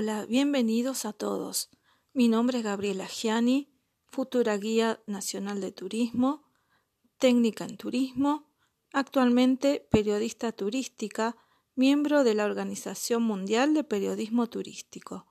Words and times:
Hola, 0.00 0.26
bienvenidos 0.26 1.04
a 1.06 1.12
todos. 1.12 1.70
Mi 2.12 2.28
nombre 2.28 2.58
es 2.58 2.64
Gabriela 2.64 3.08
Gianni, 3.08 3.68
futura 4.06 4.56
guía 4.56 5.02
nacional 5.08 5.60
de 5.60 5.72
turismo, 5.72 6.44
técnica 7.18 7.64
en 7.64 7.76
turismo, 7.76 8.48
actualmente 8.92 9.84
periodista 9.90 10.52
turística, 10.52 11.36
miembro 11.74 12.22
de 12.22 12.34
la 12.34 12.44
Organización 12.44 13.24
Mundial 13.24 13.74
de 13.74 13.82
Periodismo 13.82 14.46
Turístico. 14.46 15.26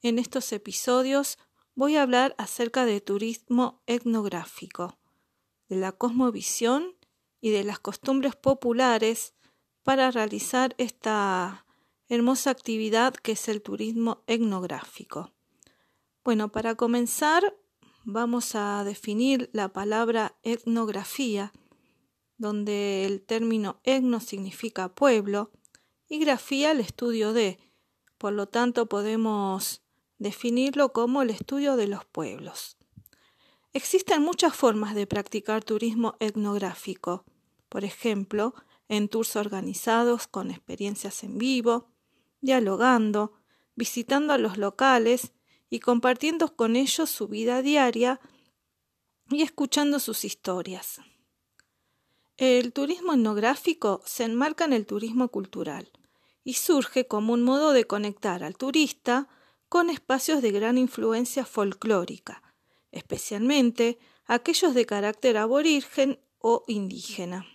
En 0.00 0.18
estos 0.18 0.50
episodios 0.52 1.36
voy 1.74 1.96
a 1.96 2.02
hablar 2.04 2.34
acerca 2.38 2.86
de 2.86 3.02
turismo 3.02 3.82
etnográfico, 3.86 4.98
de 5.68 5.76
la 5.76 5.92
cosmovisión 5.92 6.96
y 7.42 7.50
de 7.50 7.64
las 7.64 7.80
costumbres 7.80 8.34
populares 8.34 9.34
para 9.82 10.10
realizar 10.10 10.74
esta 10.78 11.66
hermosa 12.08 12.50
actividad 12.50 13.14
que 13.14 13.32
es 13.32 13.48
el 13.48 13.62
turismo 13.62 14.22
etnográfico. 14.26 15.32
Bueno, 16.24 16.50
para 16.50 16.74
comenzar 16.74 17.56
vamos 18.04 18.54
a 18.54 18.82
definir 18.84 19.50
la 19.52 19.68
palabra 19.68 20.36
etnografía, 20.42 21.52
donde 22.38 23.04
el 23.04 23.20
término 23.20 23.80
etno 23.84 24.20
significa 24.20 24.94
pueblo 24.94 25.50
y 26.08 26.18
grafía 26.18 26.70
el 26.70 26.80
estudio 26.80 27.32
de, 27.32 27.58
por 28.16 28.32
lo 28.32 28.48
tanto 28.48 28.86
podemos 28.88 29.82
definirlo 30.18 30.92
como 30.92 31.20
el 31.22 31.30
estudio 31.30 31.76
de 31.76 31.88
los 31.88 32.04
pueblos. 32.06 32.78
Existen 33.74 34.22
muchas 34.22 34.56
formas 34.56 34.94
de 34.94 35.06
practicar 35.06 35.62
turismo 35.62 36.16
etnográfico, 36.20 37.24
por 37.68 37.84
ejemplo, 37.84 38.54
en 38.88 39.08
tours 39.08 39.36
organizados 39.36 40.26
con 40.26 40.50
experiencias 40.50 41.22
en 41.22 41.36
vivo, 41.36 41.90
dialogando, 42.40 43.32
visitando 43.74 44.32
a 44.32 44.38
los 44.38 44.58
locales 44.58 45.32
y 45.70 45.80
compartiendo 45.80 46.56
con 46.56 46.76
ellos 46.76 47.10
su 47.10 47.28
vida 47.28 47.62
diaria 47.62 48.20
y 49.30 49.42
escuchando 49.42 49.98
sus 49.98 50.24
historias. 50.24 51.00
El 52.36 52.72
turismo 52.72 53.14
etnográfico 53.14 54.00
se 54.04 54.24
enmarca 54.24 54.64
en 54.64 54.72
el 54.72 54.86
turismo 54.86 55.28
cultural 55.28 55.90
y 56.44 56.54
surge 56.54 57.06
como 57.06 57.32
un 57.32 57.42
modo 57.42 57.72
de 57.72 57.84
conectar 57.84 58.44
al 58.44 58.56
turista 58.56 59.28
con 59.68 59.90
espacios 59.90 60.40
de 60.40 60.52
gran 60.52 60.78
influencia 60.78 61.44
folclórica, 61.44 62.42
especialmente 62.90 63.98
aquellos 64.24 64.74
de 64.74 64.86
carácter 64.86 65.36
aborigen 65.36 66.20
o 66.38 66.64
indígena. 66.66 67.46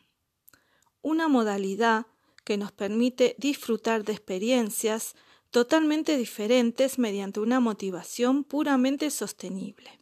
Una 1.01 1.27
modalidad 1.27 2.07
que 2.43 2.57
nos 2.57 2.71
permite 2.71 3.35
disfrutar 3.37 4.03
de 4.03 4.13
experiencias 4.13 5.15
totalmente 5.51 6.17
diferentes 6.17 6.97
mediante 6.97 7.39
una 7.39 7.59
motivación 7.59 8.43
puramente 8.43 9.09
sostenible. 9.11 9.99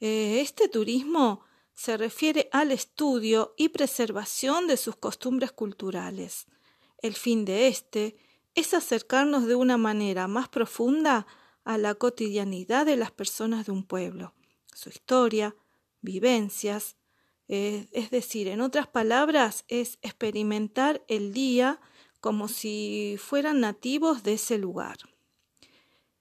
Eh, 0.00 0.40
este 0.40 0.68
turismo 0.68 1.40
se 1.74 1.96
refiere 1.96 2.48
al 2.52 2.70
estudio 2.70 3.54
y 3.56 3.70
preservación 3.70 4.66
de 4.66 4.76
sus 4.76 4.96
costumbres 4.96 5.52
culturales. 5.52 6.46
El 6.98 7.14
fin 7.14 7.44
de 7.44 7.68
este 7.68 8.16
es 8.54 8.74
acercarnos 8.74 9.46
de 9.46 9.54
una 9.54 9.76
manera 9.76 10.28
más 10.28 10.48
profunda 10.48 11.26
a 11.64 11.78
la 11.78 11.94
cotidianidad 11.94 12.86
de 12.86 12.96
las 12.96 13.10
personas 13.10 13.66
de 13.66 13.72
un 13.72 13.84
pueblo, 13.84 14.34
su 14.72 14.88
historia, 14.88 15.54
vivencias, 16.00 16.95
es 17.48 18.10
decir, 18.10 18.48
en 18.48 18.60
otras 18.60 18.86
palabras, 18.86 19.64
es 19.68 19.98
experimentar 20.02 21.04
el 21.08 21.32
día 21.32 21.80
como 22.20 22.48
si 22.48 23.16
fueran 23.18 23.60
nativos 23.60 24.22
de 24.22 24.34
ese 24.34 24.58
lugar. 24.58 24.96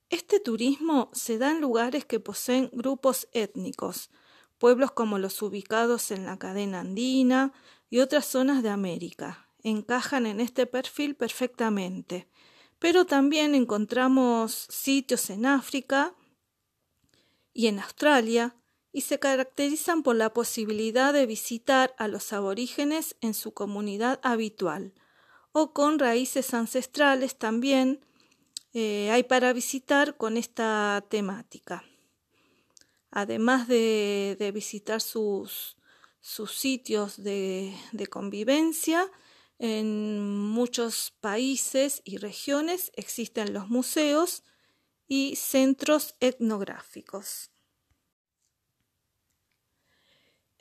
Este 0.09 0.39
turismo 0.39 1.09
se 1.13 1.39
da 1.39 1.51
en 1.51 1.61
lugares 1.61 2.05
que 2.05 2.19
poseen 2.19 2.69
grupos 2.71 3.27
étnicos, 3.33 4.11
pueblos 4.59 4.91
como 4.91 5.17
los 5.17 5.41
ubicados 5.41 6.11
en 6.11 6.25
la 6.25 6.37
cadena 6.37 6.81
andina 6.81 7.53
y 7.89 7.99
otras 7.99 8.25
zonas 8.25 8.61
de 8.61 8.69
América. 8.69 9.49
Encajan 9.63 10.27
en 10.27 10.39
este 10.41 10.67
perfil 10.67 11.15
perfectamente. 11.15 12.29
Pero 12.77 13.05
también 13.05 13.55
encontramos 13.55 14.67
sitios 14.69 15.29
en 15.31 15.45
África 15.45 16.13
y 17.51 17.67
en 17.67 17.79
Australia 17.79 18.55
y 18.95 19.01
se 19.01 19.19
caracterizan 19.19 20.03
por 20.03 20.15
la 20.15 20.31
posibilidad 20.31 21.11
de 21.11 21.25
visitar 21.25 21.93
a 21.97 22.07
los 22.07 22.31
aborígenes 22.31 23.17
en 23.19 23.33
su 23.33 23.53
comunidad 23.53 24.21
habitual 24.23 24.93
o 25.51 25.73
con 25.73 25.99
raíces 25.99 26.53
ancestrales 26.53 27.35
también 27.35 27.99
eh, 28.73 29.09
hay 29.11 29.23
para 29.23 29.51
visitar 29.51 30.15
con 30.15 30.37
esta 30.37 31.05
temática. 31.09 31.83
Además 33.11 33.67
de, 33.67 34.51
visitar 34.53 35.01
sus, 35.01 35.75
sitios 36.21 37.21
de 37.21 38.07
convivencia, 38.09 39.11
en 39.59 40.37
muchos 40.37 41.13
países 41.19 42.01
y 42.05 42.15
regiones 42.15 42.93
existen 42.95 43.53
los 43.53 43.67
museos 43.67 44.43
y 45.05 45.35
centros 45.35 46.15
etnográficos. 46.21 47.51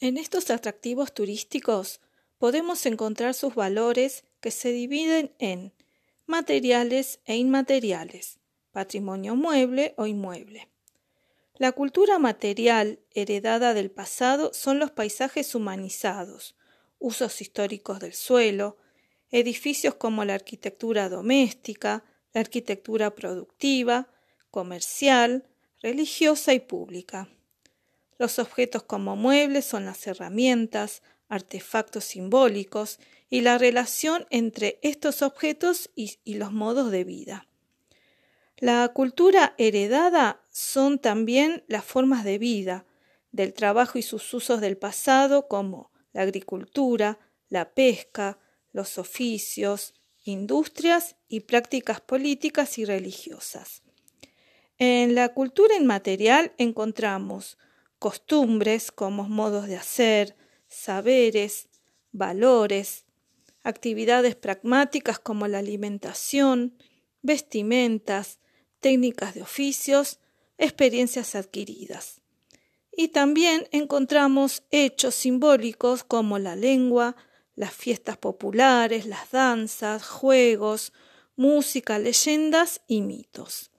En 0.04 0.18
estos 0.18 0.50
atractivos 0.50 1.14
turísticos 1.14 2.02
podemos 2.36 2.84
encontrar 2.84 3.32
sus 3.32 3.54
valores 3.54 4.24
que 4.42 4.50
se 4.50 4.70
dividen 4.70 5.34
en 5.38 5.72
materiales 6.26 7.20
e 7.24 7.36
inmateriales, 7.36 8.38
patrimonio 8.70 9.34
mueble 9.34 9.94
o 9.96 10.04
inmueble. 10.04 10.68
La 11.54 11.72
cultura 11.72 12.18
material 12.18 13.00
heredada 13.12 13.72
del 13.72 13.90
pasado 13.90 14.52
son 14.52 14.78
los 14.78 14.90
paisajes 14.90 15.54
humanizados, 15.54 16.54
usos 16.98 17.40
históricos 17.40 17.98
del 17.98 18.12
suelo, 18.12 18.76
edificios 19.30 19.94
como 19.94 20.26
la 20.26 20.34
arquitectura 20.34 21.08
doméstica, 21.08 22.04
la 22.34 22.42
arquitectura 22.42 23.14
productiva, 23.14 24.10
comercial, 24.50 25.48
religiosa 25.80 26.52
y 26.52 26.60
pública. 26.60 27.33
Los 28.24 28.38
objetos 28.38 28.82
como 28.82 29.16
muebles 29.16 29.66
son 29.66 29.84
las 29.84 30.06
herramientas, 30.06 31.02
artefactos 31.28 32.04
simbólicos 32.04 32.98
y 33.28 33.42
la 33.42 33.58
relación 33.58 34.26
entre 34.30 34.78
estos 34.80 35.20
objetos 35.20 35.90
y, 35.94 36.16
los 36.32 36.50
modos 36.50 36.90
de 36.90 37.04
vida. 37.04 37.46
La 38.56 38.88
cultura 38.94 39.54
heredada 39.58 40.40
son 40.48 40.98
también 40.98 41.64
las 41.68 41.84
formas 41.84 42.24
de 42.24 42.38
vida, 42.38 42.86
del 43.30 43.52
trabajo 43.52 43.98
y 43.98 44.02
sus 44.02 44.32
usos 44.32 44.62
del 44.62 44.78
pasado 44.78 45.46
como 45.46 45.90
la 46.14 46.22
agricultura, 46.22 47.18
la 47.50 47.74
pesca, 47.74 48.38
los 48.72 48.96
oficios, 48.96 49.92
industrias 50.24 51.16
y 51.28 51.40
prácticas 51.40 52.00
políticas 52.00 52.78
y 52.78 52.86
religiosas. 52.86 53.82
En 54.78 55.14
la 55.14 55.34
cultura 55.34 55.76
inmaterial 55.76 56.54
encontramos 56.56 57.58
costumbres 58.04 58.92
como 58.92 59.26
modos 59.30 59.66
de 59.66 59.76
hacer, 59.76 60.36
saberes, 60.68 61.70
valores, 62.12 63.06
actividades 63.62 64.34
pragmáticas 64.34 65.18
como 65.18 65.48
la 65.48 65.60
alimentación, 65.60 66.76
vestimentas, 67.22 68.40
técnicas 68.80 69.32
de 69.32 69.40
oficios, 69.40 70.18
experiencias 70.58 71.34
adquiridas. 71.34 72.20
Y 72.92 73.08
también 73.08 73.68
encontramos 73.72 74.64
hechos 74.70 75.14
simbólicos 75.14 76.04
como 76.04 76.38
la 76.38 76.56
lengua, 76.56 77.16
las 77.54 77.72
fiestas 77.72 78.18
populares, 78.18 79.06
las 79.06 79.30
danzas, 79.30 80.06
juegos, 80.06 80.92
música, 81.36 81.98
leyendas 81.98 82.82
y 82.86 83.00
mitos. 83.00 83.70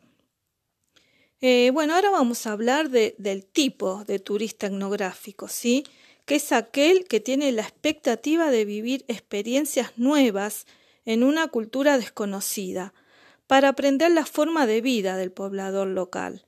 Eh, 1.41 1.71
bueno, 1.73 1.95
ahora 1.95 2.09
vamos 2.11 2.47
a 2.47 2.53
hablar 2.53 2.89
del 2.89 3.45
tipo 3.45 4.03
de 4.05 4.19
turista 4.19 4.67
etnográfico, 4.67 5.47
¿sí? 5.47 5.83
Que 6.25 6.35
es 6.35 6.51
aquel 6.51 7.05
que 7.05 7.19
tiene 7.19 7.51
la 7.51 7.63
expectativa 7.63 8.51
de 8.51 8.65
vivir 8.65 9.03
experiencias 9.07 9.91
nuevas 9.97 10.65
en 11.03 11.23
una 11.23 11.47
cultura 11.49 11.97
desconocida, 11.97 12.93
para 13.47 13.69
aprender 13.69 14.11
la 14.11 14.25
forma 14.25 14.65
de 14.65 14.81
vida 14.81 15.17
del 15.17 15.31
poblador 15.31 15.87
local. 15.87 16.45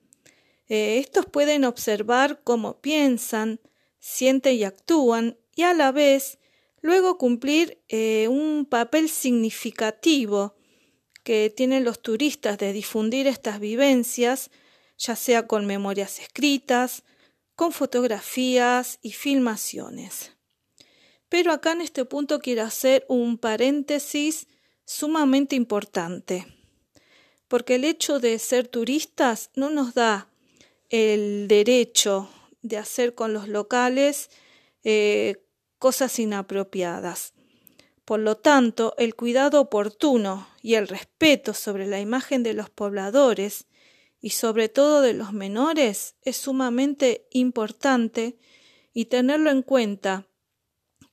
Eh, 0.68 0.98
estos 0.98 1.26
pueden 1.26 1.64
observar 1.64 2.42
cómo 2.44 2.82
piensan, 2.82 3.60
sienten 4.00 4.56
y 4.56 4.64
actúan 4.64 5.38
y 5.56 5.64
a 5.64 5.74
la 5.74 5.92
vez 5.92 6.40
luego 6.82 7.18
cumplir 7.18 7.82
eh, 7.90 8.28
un 8.30 8.66
papel 8.66 9.10
significativo 9.10 10.56
que 11.24 11.54
tienen 11.56 11.84
los 11.84 12.02
turistas 12.02 12.58
de 12.58 12.74
difundir 12.74 13.28
estas 13.28 13.60
vivencias 13.60 14.50
ya 14.98 15.16
sea 15.16 15.48
con 15.48 15.66
memorias 15.66 16.20
escritas, 16.20 17.04
con 17.56 17.72
fotografías 17.72 19.00
y 19.02 19.12
filmaciones. 19.12 20.34
Pero 21.30 21.52
acá 21.52 21.74
en 21.74 21.82
este 21.82 22.06
punto 22.06 22.40
quiero 22.40 22.64
hacer 22.64 23.06
un 23.10 23.38
paréntesis 23.38 24.48
sumamente 24.86 25.56
importante. 25.56 26.48
porque 27.48 27.76
el 27.76 27.86
hecho 27.86 28.20
de 28.20 28.40
ser 28.40 28.68
turistas 28.68 29.52
no 29.56 29.70
nos 29.70 29.94
da 29.94 30.30
el 30.90 31.48
derecho 31.48 32.30
de 32.62 32.78
hacer 32.78 33.16
con 33.16 33.32
los 33.32 33.48
locales 33.48 34.30
eh, 34.84 35.46
cosas 35.80 36.20
inapropiadas. 36.20 37.34
Por 38.04 38.20
lo 38.20 38.36
tanto, 38.36 38.96
el 38.98 39.16
cuidado 39.16 39.62
oportuno 39.62 40.48
y 40.62 40.76
el 40.76 40.88
respeto 40.88 41.54
sobre 41.54 41.88
la 41.88 42.00
imagen 42.00 42.44
de 42.44 42.54
los 42.54 42.70
pobladores 42.70 43.66
y 44.20 44.32
sobre 44.32 44.70
todo 44.70 45.02
de 45.02 45.14
los 45.14 45.34
menores 45.34 46.16
es 46.22 46.38
sumamente 46.38 47.28
importante 47.32 48.38
y 48.94 49.06
tenerlo 49.06 49.52
en 49.52 49.62
cuenta 49.62 50.28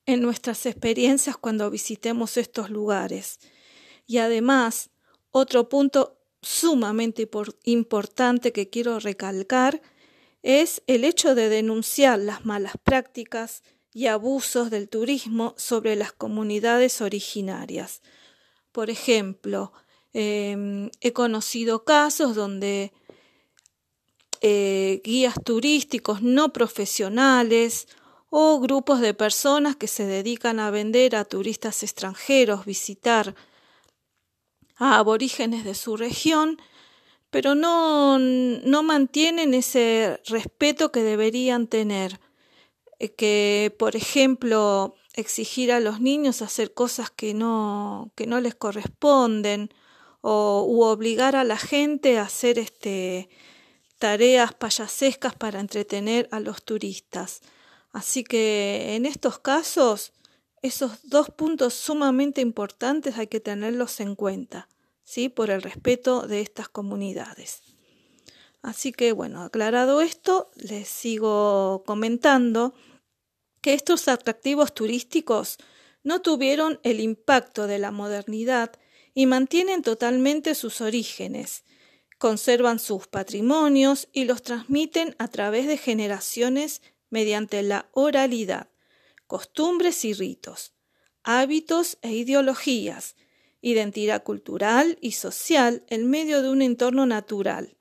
en 0.06 0.22
nuestras 0.22 0.66
experiencias 0.66 1.36
cuando 1.36 1.70
visitemos 1.70 2.36
estos 2.36 2.70
lugares. 2.70 3.38
Y 4.06 4.18
además, 4.18 4.90
otro 5.30 5.68
punto 5.68 6.20
sumamente 6.42 7.28
importante 7.64 8.52
que 8.52 8.68
quiero 8.68 9.00
recalcar 9.00 9.80
es 10.42 10.82
el 10.86 11.04
hecho 11.04 11.34
de 11.34 11.48
denunciar 11.48 12.18
las 12.18 12.44
malas 12.44 12.74
prácticas 12.82 13.62
y 13.92 14.08
abusos 14.08 14.70
del 14.70 14.88
turismo 14.88 15.54
sobre 15.56 15.96
las 15.96 16.12
comunidades 16.12 17.00
originarias. 17.00 18.02
Por 18.72 18.90
ejemplo, 18.90 19.72
em, 20.14 20.90
he 21.00 21.12
conocido 21.12 21.84
casos 21.84 22.34
donde 22.34 22.92
eh, 24.40 25.00
guías 25.04 25.34
turísticos 25.42 26.22
no 26.22 26.52
profesionales 26.52 27.88
o 28.30 28.60
grupos 28.60 29.00
de 29.00 29.14
personas 29.14 29.76
que 29.76 29.88
se 29.88 30.06
dedican 30.06 30.60
a 30.60 30.70
vender 30.70 31.16
a 31.16 31.24
turistas 31.24 31.82
extranjeros, 31.82 32.64
visitar 32.64 33.34
a 34.76 34.98
aborígenes 34.98 35.64
de 35.64 35.74
su 35.74 35.96
región, 35.96 36.58
pero 37.30 37.54
no, 37.54 38.18
no 38.18 38.82
mantienen 38.82 39.54
ese 39.54 40.20
respeto 40.26 40.92
que 40.92 41.02
deberían 41.02 41.66
tener, 41.66 42.20
eh, 42.98 43.12
que 43.12 43.74
por 43.78 43.96
ejemplo 43.96 44.94
exigir 45.14 45.72
a 45.72 45.80
los 45.80 46.00
niños 46.00 46.42
hacer 46.42 46.74
cosas 46.74 47.10
que 47.10 47.34
no, 47.34 48.12
que 48.14 48.26
no 48.26 48.40
les 48.40 48.54
corresponden, 48.54 49.70
o 50.26 50.90
obligar 50.90 51.36
a 51.36 51.44
la 51.44 51.58
gente 51.58 52.18
a 52.18 52.22
hacer 52.22 52.58
este 52.58 53.28
tareas 53.98 54.54
payasescas 54.54 55.34
para 55.34 55.60
entretener 55.60 56.28
a 56.30 56.40
los 56.40 56.64
turistas. 56.64 57.42
Así 57.92 58.24
que 58.24 58.94
en 58.96 59.04
estos 59.04 59.38
casos 59.38 60.14
esos 60.62 61.10
dos 61.10 61.28
puntos 61.28 61.74
sumamente 61.74 62.40
importantes 62.40 63.18
hay 63.18 63.26
que 63.26 63.40
tenerlos 63.40 64.00
en 64.00 64.14
cuenta, 64.14 64.68
¿sí? 65.02 65.28
Por 65.28 65.50
el 65.50 65.60
respeto 65.60 66.26
de 66.26 66.40
estas 66.40 66.70
comunidades. 66.70 67.60
Así 68.62 68.92
que 68.92 69.12
bueno, 69.12 69.42
aclarado 69.42 70.00
esto, 70.00 70.50
les 70.56 70.88
sigo 70.88 71.84
comentando 71.84 72.72
que 73.60 73.74
estos 73.74 74.08
atractivos 74.08 74.72
turísticos 74.72 75.58
no 76.02 76.22
tuvieron 76.22 76.80
el 76.82 77.00
impacto 77.00 77.66
de 77.66 77.78
la 77.78 77.90
modernidad 77.90 78.72
y 79.14 79.26
mantienen 79.26 79.82
totalmente 79.82 80.54
sus 80.54 80.80
orígenes, 80.80 81.64
conservan 82.18 82.78
sus 82.78 83.06
patrimonios 83.06 84.08
y 84.12 84.24
los 84.24 84.42
transmiten 84.42 85.14
a 85.18 85.28
través 85.28 85.66
de 85.66 85.78
generaciones 85.78 86.82
mediante 87.10 87.62
la 87.62 87.88
oralidad 87.92 88.68
costumbres 89.26 90.04
y 90.04 90.12
ritos, 90.12 90.74
hábitos 91.22 91.98
e 92.02 92.12
ideologías, 92.12 93.16
identidad 93.62 94.22
cultural 94.22 94.98
y 95.00 95.12
social 95.12 95.84
en 95.88 96.08
medio 96.08 96.42
de 96.42 96.50
un 96.50 96.62
entorno 96.62 97.06
natural, 97.06 97.76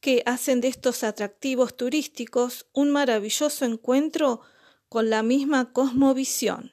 que 0.00 0.22
hacen 0.26 0.60
de 0.60 0.68
estos 0.68 1.04
atractivos 1.04 1.76
turísticos 1.76 2.66
un 2.72 2.90
maravilloso 2.90 3.64
encuentro 3.64 4.42
con 4.88 5.10
la 5.10 5.22
misma 5.22 5.72
cosmovisión. 5.72 6.72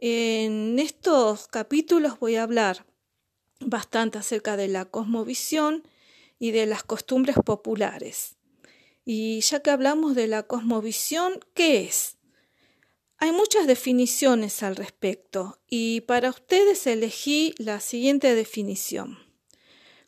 En 0.00 0.78
estos 0.78 1.48
capítulos 1.48 2.18
voy 2.20 2.36
a 2.36 2.44
hablar 2.44 2.86
bastante 3.60 4.18
acerca 4.18 4.56
de 4.56 4.68
la 4.68 4.86
cosmovisión 4.86 5.86
y 6.38 6.50
de 6.50 6.66
las 6.66 6.82
costumbres 6.82 7.36
populares. 7.44 8.36
Y 9.04 9.40
ya 9.40 9.60
que 9.60 9.70
hablamos 9.70 10.14
de 10.14 10.26
la 10.26 10.42
cosmovisión, 10.44 11.40
¿qué 11.54 11.84
es? 11.84 12.16
Hay 13.18 13.32
muchas 13.32 13.66
definiciones 13.66 14.62
al 14.62 14.76
respecto 14.76 15.58
y 15.68 16.00
para 16.02 16.30
ustedes 16.30 16.86
elegí 16.86 17.54
la 17.58 17.80
siguiente 17.80 18.34
definición. 18.34 19.18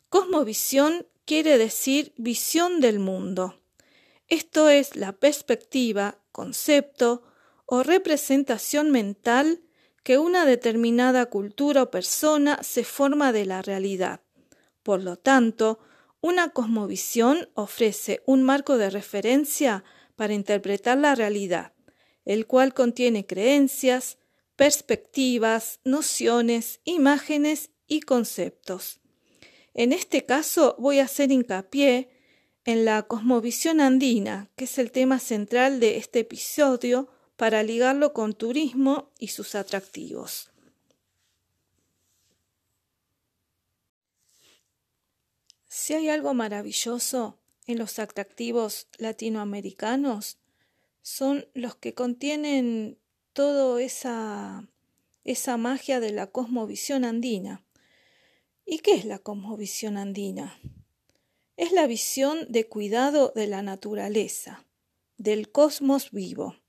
Cosmovisión 0.09 1.05
quiere 1.25 1.57
decir 1.57 2.13
visión 2.17 2.81
del 2.81 2.99
mundo. 2.99 3.61
Esto 4.29 4.69
es 4.69 4.95
la 4.95 5.11
perspectiva, 5.11 6.17
concepto 6.31 7.23
o 7.65 7.83
representación 7.83 8.89
mental 8.89 9.61
que 10.03 10.17
una 10.17 10.45
determinada 10.45 11.25
cultura 11.27 11.83
o 11.83 11.91
persona 11.91 12.59
se 12.61 12.83
forma 12.83 13.31
de 13.31 13.45
la 13.45 13.61
realidad. 13.61 14.21
Por 14.83 15.01
lo 15.01 15.15
tanto, 15.15 15.79
una 16.21 16.49
cosmovisión 16.49 17.49
ofrece 17.53 18.21
un 18.25 18.43
marco 18.43 18.77
de 18.77 18.89
referencia 18.89 19.83
para 20.15 20.33
interpretar 20.33 20.97
la 20.97 21.15
realidad 21.15 21.73
el 22.25 22.47
cual 22.47 22.73
contiene 22.73 23.25
creencias, 23.25 24.17
perspectivas, 24.55 25.79
nociones, 25.83 26.79
imágenes 26.83 27.71
y 27.87 28.01
conceptos. 28.01 29.01
En 29.73 29.91
este 29.91 30.25
caso 30.25 30.75
voy 30.79 30.99
a 30.99 31.05
hacer 31.05 31.31
hincapié 31.31 32.09
en 32.65 32.85
la 32.85 33.03
cosmovisión 33.03 33.81
andina, 33.81 34.51
que 34.55 34.65
es 34.65 34.77
el 34.77 34.91
tema 34.91 35.19
central 35.19 35.79
de 35.79 35.97
este 35.97 36.19
episodio 36.19 37.09
para 37.35 37.63
ligarlo 37.63 38.13
con 38.13 38.33
turismo 38.33 39.11
y 39.17 39.29
sus 39.29 39.55
atractivos. 39.55 40.51
Si 45.67 45.93
hay 45.93 46.09
algo 46.09 46.33
maravilloso 46.33 47.39
en 47.65 47.79
los 47.79 47.97
atractivos 47.97 48.87
latinoamericanos, 48.99 50.37
son 51.01 51.47
los 51.53 51.75
que 51.75 51.93
contienen 51.93 52.99
toda 53.33 53.81
esa, 53.81 54.67
esa 55.23 55.57
magia 55.57 55.99
de 55.99 56.11
la 56.11 56.27
cosmovisión 56.27 57.03
andina. 57.03 57.65
¿Y 58.65 58.79
qué 58.79 58.93
es 58.93 59.05
la 59.05 59.19
cosmovisión 59.19 59.97
andina? 59.97 60.59
Es 61.57 61.71
la 61.71 61.87
visión 61.87 62.45
de 62.49 62.67
cuidado 62.67 63.33
de 63.35 63.47
la 63.47 63.61
naturaleza, 63.61 64.65
del 65.17 65.51
cosmos 65.51 66.11
vivo 66.11 66.62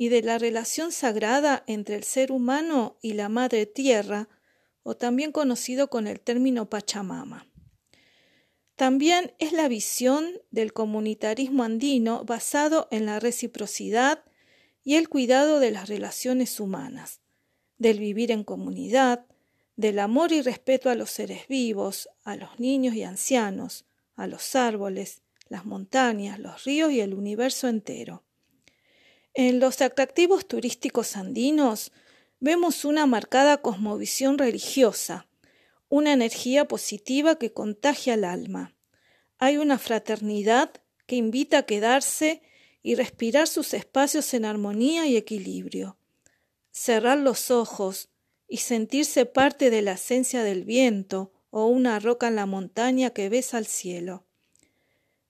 y 0.00 0.08
de 0.08 0.22
la 0.22 0.38
relación 0.38 0.92
sagrada 0.92 1.62
entre 1.66 1.94
el 1.94 2.04
ser 2.04 2.32
humano 2.32 2.96
y 3.02 3.12
la 3.12 3.28
madre 3.28 3.66
tierra, 3.66 4.30
o 4.82 4.96
también 4.96 5.30
conocido 5.30 5.90
con 5.90 6.06
el 6.06 6.20
término 6.20 6.70
Pachamama. 6.70 7.46
También 8.76 9.34
es 9.38 9.52
la 9.52 9.68
visión 9.68 10.24
del 10.50 10.72
comunitarismo 10.72 11.64
andino 11.64 12.24
basado 12.24 12.88
en 12.90 13.04
la 13.04 13.20
reciprocidad 13.20 14.24
y 14.82 14.94
el 14.94 15.10
cuidado 15.10 15.60
de 15.60 15.70
las 15.70 15.90
relaciones 15.90 16.60
humanas, 16.60 17.20
del 17.76 17.98
vivir 17.98 18.30
en 18.30 18.42
comunidad, 18.42 19.26
del 19.76 19.98
amor 19.98 20.32
y 20.32 20.40
respeto 20.40 20.88
a 20.88 20.94
los 20.94 21.10
seres 21.10 21.46
vivos, 21.46 22.08
a 22.24 22.36
los 22.36 22.58
niños 22.58 22.94
y 22.94 23.02
ancianos, 23.02 23.84
a 24.16 24.26
los 24.26 24.56
árboles, 24.56 25.20
las 25.50 25.66
montañas, 25.66 26.38
los 26.38 26.64
ríos 26.64 26.90
y 26.90 27.02
el 27.02 27.12
universo 27.12 27.68
entero. 27.68 28.24
En 29.34 29.60
los 29.60 29.80
atractivos 29.80 30.46
turísticos 30.46 31.16
andinos 31.16 31.92
vemos 32.40 32.84
una 32.84 33.06
marcada 33.06 33.58
cosmovisión 33.58 34.38
religiosa, 34.38 35.28
una 35.88 36.12
energía 36.12 36.66
positiva 36.66 37.36
que 37.36 37.52
contagia 37.52 38.14
al 38.14 38.24
alma. 38.24 38.74
Hay 39.38 39.56
una 39.56 39.78
fraternidad 39.78 40.72
que 41.06 41.16
invita 41.16 41.58
a 41.58 41.66
quedarse 41.66 42.42
y 42.82 42.94
respirar 42.94 43.46
sus 43.46 43.74
espacios 43.74 44.32
en 44.34 44.44
armonía 44.44 45.06
y 45.06 45.16
equilibrio. 45.16 45.96
Cerrar 46.72 47.18
los 47.18 47.50
ojos 47.50 48.08
y 48.48 48.58
sentirse 48.58 49.26
parte 49.26 49.70
de 49.70 49.82
la 49.82 49.92
esencia 49.92 50.42
del 50.42 50.64
viento 50.64 51.32
o 51.50 51.66
una 51.66 51.98
roca 52.00 52.28
en 52.28 52.36
la 52.36 52.46
montaña 52.46 53.10
que 53.10 53.28
besa 53.28 53.58
al 53.58 53.66
cielo. 53.66 54.24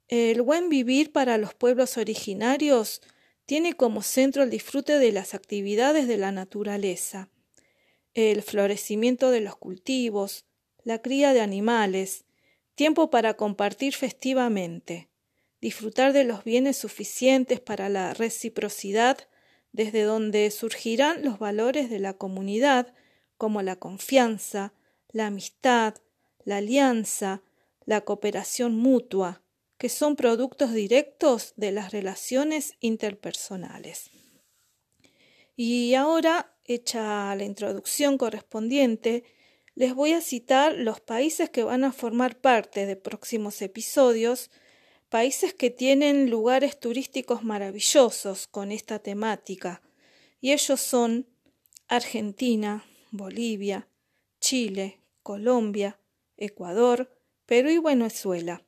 El 0.09 0.43
buen 0.43 0.69
vivir 0.69 1.13
para 1.13 1.39
los 1.39 1.55
pueblos 1.55 1.97
originarios 1.97 3.01
tiene 3.51 3.73
como 3.73 4.03
centro 4.03 4.45
el 4.45 4.51
disfrute 4.51 5.01
de 5.01 5.11
las 5.11 5.35
actividades 5.35 6.07
de 6.07 6.17
la 6.17 6.31
naturaleza, 6.31 7.31
el 8.15 8.43
florecimiento 8.43 9.33
de 9.33 9.41
los 9.41 9.57
cultivos, 9.57 10.47
la 10.85 11.03
cría 11.03 11.33
de 11.33 11.41
animales, 11.41 12.27
tiempo 12.77 13.11
para 13.11 13.35
compartir 13.35 13.97
festivamente, 13.97 15.11
disfrutar 15.61 16.13
de 16.13 16.23
los 16.23 16.45
bienes 16.45 16.77
suficientes 16.77 17.59
para 17.59 17.89
la 17.89 18.15
reciprocidad, 18.15 19.19
desde 19.73 20.03
donde 20.03 20.49
surgirán 20.53 21.25
los 21.25 21.41
valores 21.41 21.91
de 21.91 21.99
la 21.99 22.13
comunidad, 22.13 22.95
como 23.37 23.63
la 23.63 23.75
confianza, 23.75 24.75
la 25.09 25.27
amistad, 25.27 25.97
la 26.45 26.59
alianza, 26.59 27.43
la 27.85 28.03
cooperación 28.03 28.77
mutua, 28.77 29.43
que 29.81 29.89
son 29.89 30.15
productos 30.15 30.75
directos 30.75 31.55
de 31.57 31.73
las 31.73 31.91
relaciones 31.91 32.75
interpersonales. 32.81 34.11
Y 35.57 35.95
ahora, 35.95 36.55
hecha 36.67 37.35
la 37.35 37.45
introducción 37.45 38.19
correspondiente, 38.19 39.25
les 39.75 39.95
voy 39.95 40.13
a 40.13 40.21
citar 40.21 40.75
los 40.75 41.01
países 41.01 41.49
que 41.49 41.65
van 41.65 41.85
a 41.85 41.93
formar 41.93 42.39
parte 42.43 42.85
de 42.85 42.97
próximos 42.97 43.63
episodios, 43.63 44.51
países 45.09 45.55
que 45.55 45.71
tienen 45.71 46.29
lugares 46.29 46.79
turísticos 46.79 47.43
maravillosos 47.43 48.49
con 48.49 48.73
esta 48.73 48.99
temática, 48.99 49.81
y 50.43 50.53
ellos 50.53 50.79
son 50.79 51.27
Argentina, 51.89 52.85
Bolivia, 53.13 53.89
Chile, 54.41 55.01
Colombia, 55.23 55.99
Ecuador, 56.37 57.17
Perú 57.47 57.71
y 57.71 57.79
Venezuela. 57.79 58.63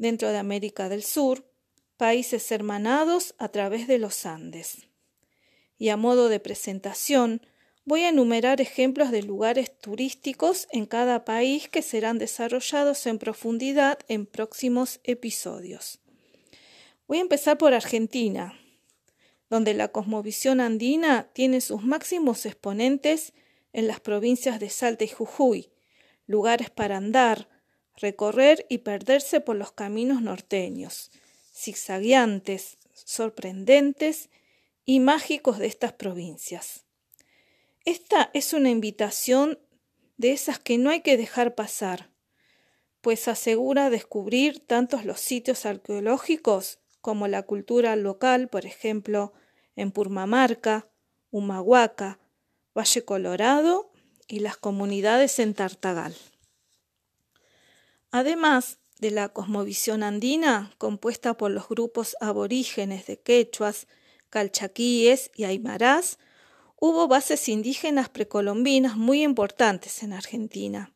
Dentro 0.00 0.30
de 0.30 0.38
América 0.38 0.88
del 0.88 1.02
Sur, 1.02 1.44
países 1.98 2.50
hermanados 2.50 3.34
a 3.36 3.50
través 3.50 3.86
de 3.86 3.98
los 3.98 4.24
Andes. 4.24 4.88
Y 5.76 5.90
a 5.90 5.98
modo 5.98 6.30
de 6.30 6.40
presentación, 6.40 7.42
Voy 7.90 8.02
a 8.02 8.10
enumerar 8.10 8.60
ejemplos 8.60 9.10
de 9.10 9.22
lugares 9.22 9.76
turísticos 9.76 10.68
en 10.70 10.86
cada 10.86 11.24
país 11.24 11.68
que 11.68 11.82
serán 11.82 12.18
desarrollados 12.18 13.04
en 13.06 13.18
profundidad 13.18 13.98
en 14.06 14.26
próximos 14.26 15.00
episodios. 15.02 15.98
Voy 17.08 17.18
a 17.18 17.22
empezar 17.22 17.58
por 17.58 17.74
Argentina, 17.74 18.54
donde 19.48 19.74
la 19.74 19.88
cosmovisión 19.88 20.60
andina 20.60 21.30
tiene 21.32 21.60
sus 21.60 21.82
máximos 21.82 22.46
exponentes 22.46 23.32
en 23.72 23.88
las 23.88 23.98
provincias 23.98 24.60
de 24.60 24.70
Salta 24.70 25.02
y 25.02 25.08
Jujuy, 25.08 25.70
lugares 26.26 26.70
para 26.70 26.98
andar, 26.98 27.48
recorrer 28.00 28.66
y 28.68 28.78
perderse 28.78 29.40
por 29.40 29.56
los 29.56 29.72
caminos 29.72 30.22
norteños, 30.22 31.10
zigzagueantes, 31.54 32.78
sorprendentes 32.92 34.30
y 34.84 35.00
mágicos 35.00 35.58
de 35.58 35.66
estas 35.66 35.92
provincias. 35.92 36.84
Esta 37.84 38.30
es 38.34 38.52
una 38.52 38.70
invitación 38.70 39.58
de 40.16 40.32
esas 40.32 40.58
que 40.58 40.78
no 40.78 40.90
hay 40.90 41.00
que 41.00 41.16
dejar 41.16 41.54
pasar, 41.54 42.10
pues 43.00 43.28
asegura 43.28 43.88
descubrir 43.88 44.60
tantos 44.60 45.04
los 45.04 45.20
sitios 45.20 45.64
arqueológicos 45.64 46.80
como 47.00 47.28
la 47.28 47.42
cultura 47.44 47.96
local, 47.96 48.48
por 48.48 48.66
ejemplo, 48.66 49.32
en 49.76 49.90
Purmamarca, 49.90 50.90
Humahuaca, 51.30 52.18
Valle 52.76 53.04
Colorado 53.04 53.90
y 54.28 54.40
las 54.40 54.58
comunidades 54.58 55.38
en 55.38 55.54
Tartagal. 55.54 56.14
Además 58.10 58.78
de 58.98 59.10
la 59.10 59.28
cosmovisión 59.28 60.02
andina, 60.02 60.74
compuesta 60.78 61.36
por 61.36 61.50
los 61.50 61.68
grupos 61.68 62.16
aborígenes 62.20 63.06
de 63.06 63.20
quechuas, 63.20 63.86
calchaquíes 64.30 65.30
y 65.34 65.44
aymarás, 65.44 66.18
hubo 66.76 67.08
bases 67.08 67.48
indígenas 67.48 68.08
precolombinas 68.08 68.96
muy 68.96 69.22
importantes 69.22 70.02
en 70.02 70.12
Argentina. 70.12 70.92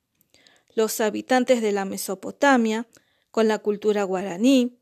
Los 0.75 1.01
habitantes 1.01 1.63
de 1.63 1.73
la 1.73 1.85
Mesopotamia, 1.85 2.87
con 3.31 3.49
la 3.49 3.59
cultura 3.59 4.03
guaraní, 4.05 4.79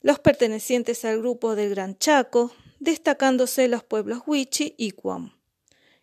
los 0.00 0.18
pertenecientes 0.18 1.04
al 1.04 1.18
grupo 1.18 1.54
del 1.54 1.70
Gran 1.70 1.98
Chaco, 1.98 2.52
destacándose 2.80 3.68
los 3.68 3.84
pueblos 3.84 4.22
Huichi 4.26 4.74
y 4.76 4.90
Cuam, 4.90 5.36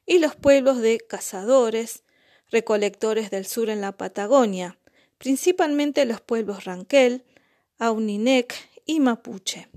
y 0.06 0.20
los 0.20 0.36
pueblos 0.36 0.80
de 0.80 1.00
cazadores, 1.00 2.04
recolectores 2.50 3.30
del 3.30 3.46
sur 3.46 3.70
en 3.70 3.82
la 3.82 3.92
Patagonia, 3.92 4.79
principalmente 5.20 6.06
los 6.06 6.22
pueblos 6.22 6.66
Ranquel, 6.66 7.24
Auninec 7.78 8.56
y 8.86 9.00
Mapuche. 9.00 9.68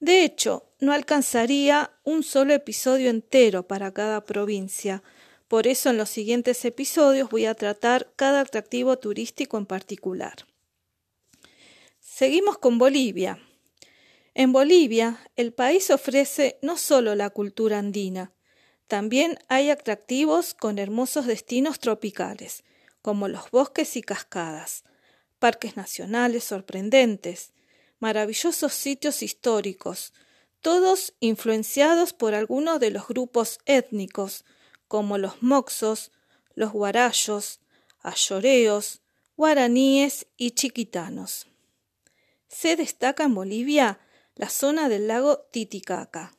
De 0.00 0.24
hecho, 0.24 0.64
no 0.80 0.92
alcanzaría 0.92 1.92
un 2.02 2.24
solo 2.24 2.52
episodio 2.52 3.10
entero 3.10 3.68
para 3.68 3.92
cada 3.92 4.24
provincia. 4.24 5.04
Por 5.46 5.68
eso 5.68 5.90
en 5.90 5.96
los 5.96 6.10
siguientes 6.10 6.64
episodios 6.64 7.30
voy 7.30 7.46
a 7.46 7.54
tratar 7.54 8.12
cada 8.16 8.40
atractivo 8.40 8.98
turístico 8.98 9.56
en 9.56 9.66
particular. 9.66 10.34
Seguimos 12.00 12.58
con 12.58 12.78
Bolivia. 12.78 13.38
En 14.34 14.52
Bolivia, 14.52 15.20
el 15.36 15.52
país 15.52 15.90
ofrece 15.90 16.58
no 16.62 16.76
solo 16.76 17.14
la 17.14 17.30
cultura 17.30 17.78
andina, 17.78 18.32
también 18.88 19.38
hay 19.48 19.68
atractivos 19.68 20.54
con 20.54 20.78
hermosos 20.78 21.26
destinos 21.26 21.78
tropicales, 21.78 22.64
como 23.02 23.28
los 23.28 23.50
bosques 23.50 23.96
y 23.96 24.02
cascadas, 24.02 24.84
parques 25.38 25.76
nacionales 25.76 26.44
sorprendentes, 26.44 27.52
maravillosos 27.98 28.72
sitios 28.72 29.22
históricos, 29.22 30.12
todos 30.60 31.14
influenciados 31.20 32.12
por 32.12 32.34
algunos 32.34 32.80
de 32.80 32.90
los 32.90 33.06
grupos 33.06 33.58
étnicos, 33.64 34.44
como 34.88 35.18
los 35.18 35.42
moxos, 35.42 36.10
los 36.54 36.72
guarayos, 36.72 37.60
ayoreos, 38.00 39.00
guaraníes 39.36 40.26
y 40.36 40.52
chiquitanos. 40.52 41.46
Se 42.48 42.76
destaca 42.76 43.24
en 43.24 43.34
Bolivia 43.34 44.00
la 44.34 44.48
zona 44.48 44.88
del 44.88 45.06
lago 45.06 45.38
Titicaca, 45.52 46.34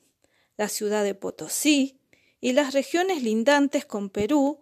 la 0.58 0.68
ciudad 0.68 1.04
de 1.04 1.16
Potosí 1.16 2.00
y 2.42 2.54
las 2.54 2.74
regiones 2.74 3.24
lindantes 3.24 3.86
con 3.86 4.10
Perú 4.10 4.60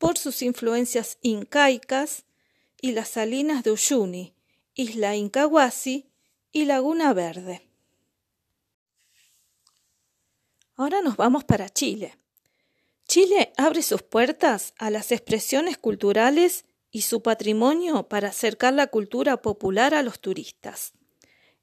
por 0.00 0.16
sus 0.16 0.40
influencias 0.40 1.18
incaicas 1.20 2.24
y 2.80 2.92
las 2.92 3.10
salinas 3.10 3.62
de 3.62 3.72
Uyuni, 3.72 4.34
isla 4.74 5.14
Incahuasi 5.14 6.06
y 6.52 6.64
Laguna 6.64 7.12
Verde. 7.12 7.68
Ahora 10.74 11.02
nos 11.02 11.18
vamos 11.18 11.44
para 11.44 11.68
Chile. 11.68 12.16
Chile 13.06 13.52
abre 13.58 13.82
sus 13.82 14.00
puertas 14.00 14.72
a 14.78 14.88
las 14.88 15.12
expresiones 15.12 15.76
culturales 15.76 16.64
y 16.90 17.02
su 17.02 17.22
patrimonio 17.22 18.08
para 18.08 18.28
acercar 18.28 18.72
la 18.72 18.86
cultura 18.86 19.42
popular 19.42 19.92
a 19.92 20.02
los 20.02 20.18
turistas. 20.18 20.94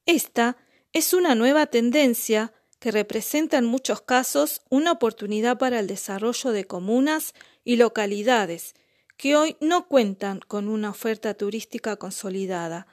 Esta 0.05 0.57
es 0.93 1.13
una 1.13 1.33
nueva 1.33 1.65
tendencia 1.65 2.53
que 2.79 2.91
representa 2.91 3.57
en 3.57 3.65
muchos 3.65 4.01
casos 4.01 4.61
una 4.69 4.91
oportunidad 4.91 5.57
para 5.57 5.79
el 5.79 5.87
desarrollo 5.87 6.51
de 6.51 6.65
comunas 6.65 7.33
y 7.63 7.77
localidades 7.77 8.75
que 9.17 9.35
hoy 9.35 9.57
no 9.59 9.87
cuentan 9.87 10.39
con 10.39 10.69
una 10.69 10.91
oferta 10.91 11.33
turística 11.33 11.95
consolidada, 11.95 12.87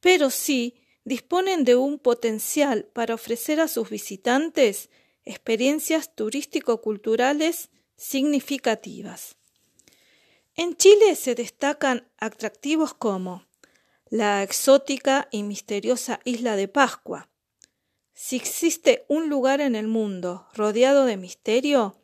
pero 0.00 0.30
sí 0.30 0.80
disponen 1.04 1.64
de 1.64 1.76
un 1.76 1.98
potencial 1.98 2.84
para 2.92 3.14
ofrecer 3.14 3.60
a 3.60 3.68
sus 3.68 3.90
visitantes 3.90 4.90
experiencias 5.24 6.14
turístico-culturales 6.14 7.70
significativas. 7.96 9.36
En 10.54 10.76
Chile 10.76 11.16
se 11.16 11.34
destacan 11.34 12.08
atractivos 12.18 12.94
como 12.94 13.44
la 14.08 14.42
exótica 14.42 15.28
y 15.32 15.42
misteriosa 15.42 16.20
isla 16.24 16.56
de 16.56 16.68
Pascua. 16.68 17.28
Si 18.18 18.36
existe 18.36 19.04
un 19.08 19.28
lugar 19.28 19.60
en 19.60 19.76
el 19.76 19.88
mundo 19.88 20.46
rodeado 20.54 21.04
de 21.04 21.18
misterio, 21.18 22.00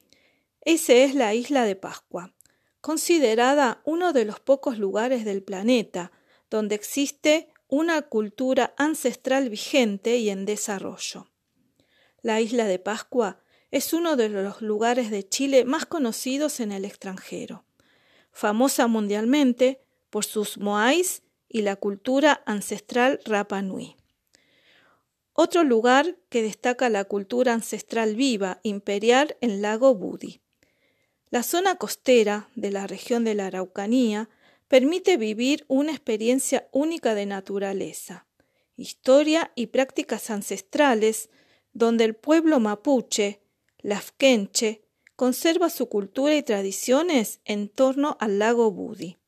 ese 0.61 1.04
es 1.04 1.14
la 1.14 1.33
isla 1.33 1.64
de 1.64 1.75
Pascua, 1.75 2.35
considerada 2.83 3.81
uno 3.87 4.12
de 4.12 4.26
los 4.26 4.38
pocos 4.38 4.76
lugares 4.76 5.25
del 5.25 5.42
planeta 5.42 6.12
donde 6.50 6.75
existe 6.75 7.49
una 7.66 8.02
cultura 8.02 8.75
ancestral 8.76 9.49
vigente 9.49 10.19
y 10.19 10.28
en 10.28 10.45
desarrollo. 10.45 11.31
La 12.21 12.42
isla 12.42 12.66
de 12.66 12.78
Pascua 12.78 13.40
es 13.71 13.95
uno 13.95 14.16
de 14.16 14.28
los 14.28 14.61
lugares 14.61 15.11
de 15.11 15.26
Chile 15.26 15.64
más 15.64 15.87
conocidos 15.87 16.61
en 16.61 16.73
el 16.73 16.85
extranjero, 16.85 17.64
famosa 18.33 18.87
mundialmente 18.87 19.81
por 20.11 20.26
sus 20.26 20.59
moais 20.59 21.23
y 21.49 21.62
la 21.62 21.76
cultura 21.76 22.42
ancestral 22.45 23.19
Rapa 23.25 23.62
Nui. 23.62 23.97
Otro 25.34 25.64
lugar 25.64 26.18
que 26.28 26.42
destaca 26.42 26.90
la 26.90 27.04
cultura 27.04 27.54
ancestral 27.54 28.16
viva 28.16 28.60
imperial 28.62 29.36
en 29.40 29.62
Lago 29.62 29.94
Budi. 29.94 30.42
La 31.30 31.42
zona 31.42 31.76
costera 31.76 32.50
de 32.54 32.70
la 32.70 32.86
región 32.86 33.24
de 33.24 33.34
la 33.34 33.46
Araucanía 33.46 34.28
permite 34.68 35.16
vivir 35.16 35.64
una 35.68 35.92
experiencia 35.92 36.68
única 36.70 37.14
de 37.14 37.24
naturaleza, 37.24 38.26
historia 38.76 39.52
y 39.54 39.68
prácticas 39.68 40.28
ancestrales 40.28 41.30
donde 41.72 42.04
el 42.04 42.14
pueblo 42.14 42.60
mapuche, 42.60 43.40
lafkenche, 43.78 44.84
conserva 45.16 45.70
su 45.70 45.88
cultura 45.88 46.36
y 46.36 46.42
tradiciones 46.42 47.40
en 47.46 47.70
torno 47.70 48.18
al 48.20 48.38
lago 48.38 48.70
Budi. 48.70 49.21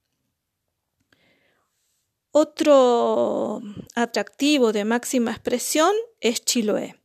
Otro 2.37 3.63
atractivo 3.95 4.73
de 4.73 4.85
máxima 4.85 5.31
expresión 5.31 5.93
es 6.19 6.45
Chiloé. 6.45 6.97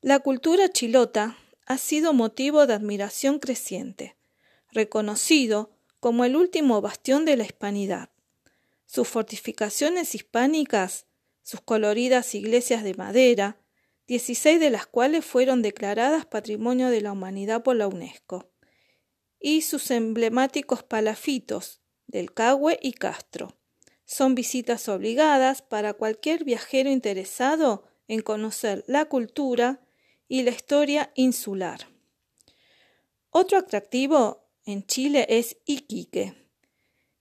La 0.00 0.20
cultura 0.20 0.70
chilota 0.70 1.36
ha 1.66 1.76
sido 1.76 2.14
motivo 2.14 2.66
de 2.66 2.72
admiración 2.72 3.40
creciente, 3.40 4.16
reconocido 4.72 5.76
como 6.00 6.24
el 6.24 6.34
último 6.34 6.80
bastión 6.80 7.26
de 7.26 7.36
la 7.36 7.44
hispanidad. 7.44 8.08
sus 8.86 9.06
fortificaciones 9.06 10.14
hispánicas, 10.14 11.04
sus 11.42 11.60
coloridas 11.60 12.34
iglesias 12.34 12.82
de 12.84 12.94
madera, 12.94 13.60
16 14.06 14.58
de 14.60 14.70
las 14.70 14.86
cuales 14.86 15.26
fueron 15.26 15.60
declaradas 15.60 16.24
Patrimonio 16.24 16.88
de 16.88 17.02
la 17.02 17.12
Humanidad 17.12 17.62
por 17.62 17.76
la 17.76 17.86
UNESCO, 17.86 18.50
y 19.38 19.60
sus 19.60 19.90
emblemáticos 19.90 20.82
palafitos 20.82 21.82
del 22.06 22.32
Cagüe 22.32 22.78
y 22.80 22.94
Castro. 22.94 23.57
Son 24.10 24.34
visitas 24.34 24.88
obligadas 24.88 25.60
para 25.60 25.92
cualquier 25.92 26.42
viajero 26.42 26.88
interesado 26.88 27.84
en 28.08 28.22
conocer 28.22 28.82
la 28.86 29.04
cultura 29.04 29.82
y 30.28 30.44
la 30.44 30.50
historia 30.50 31.12
insular. 31.14 31.88
Otro 33.28 33.58
atractivo 33.58 34.48
en 34.64 34.86
Chile 34.86 35.26
es 35.28 35.58
Iquique, 35.66 36.34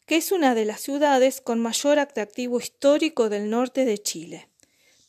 que 0.06 0.16
es 0.16 0.32
una 0.32 0.56
de 0.56 0.64
las 0.64 0.80
ciudades 0.80 1.42
con 1.42 1.60
mayor 1.60 2.00
atractivo 2.00 2.58
histórico 2.58 3.28
del 3.28 3.50
norte 3.50 3.84
de 3.84 3.98
Chile. 3.98 4.50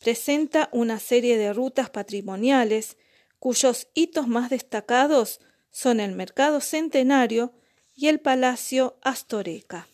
Presenta 0.01 0.67
una 0.73 0.99
serie 0.99 1.37
de 1.37 1.53
rutas 1.53 1.89
patrimoniales 1.89 2.97
cuyos 3.39 3.87
hitos 3.93 4.27
más 4.27 4.49
destacados 4.49 5.39
son 5.71 6.01
el 6.01 6.11
Mercado 6.11 6.59
Centenario 6.59 7.53
y 7.95 8.09
el 8.09 8.19
Palacio 8.19 8.99
Astoreca. 9.01 9.87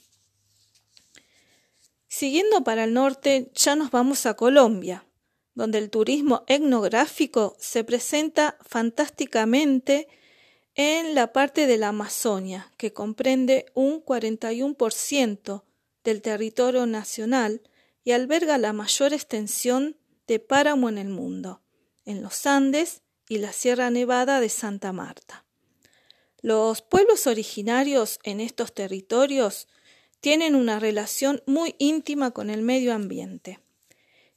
Siguiendo 2.18 2.64
para 2.64 2.86
el 2.86 2.94
norte, 2.94 3.52
ya 3.56 3.76
nos 3.76 3.92
vamos 3.92 4.26
a 4.26 4.36
Colombia, 4.36 5.06
donde 5.54 5.80
el 5.80 5.90
turismo 5.90 6.46
etnográfico 6.48 7.58
se 7.60 7.84
presenta 7.84 8.58
fantásticamente 8.62 10.08
en 10.76 11.14
la 11.14 11.34
parte 11.34 11.68
de 11.68 11.78
la 11.78 11.90
Amazonia, 11.90 12.72
que 12.78 12.94
comprende 12.94 13.66
un 13.74 14.02
41% 14.02 15.64
del 16.06 16.22
territorio 16.22 16.86
nacional 16.86 17.62
y 18.06 18.12
alberga 18.12 18.58
la 18.58 18.72
mayor 18.72 19.12
extensión 19.12 19.98
de 20.26 20.40
páramo 20.40 20.88
en 20.88 20.98
el 20.98 21.10
mundo, 21.10 21.64
en 22.06 22.22
los 22.22 22.46
Andes 22.46 23.02
y 23.28 23.40
la 23.40 23.52
Sierra 23.52 23.90
Nevada 23.90 24.40
de 24.40 24.48
Santa 24.48 24.94
Marta. 24.94 25.44
Los 26.42 26.82
pueblos 26.82 27.28
originarios 27.28 28.20
en 28.24 28.40
estos 28.40 28.74
territorios 28.74 29.68
tienen 30.26 30.56
una 30.56 30.80
relación 30.80 31.44
muy 31.46 31.76
íntima 31.78 32.32
con 32.32 32.50
el 32.50 32.64
medio 32.64 32.96
ambiente. 32.96 33.60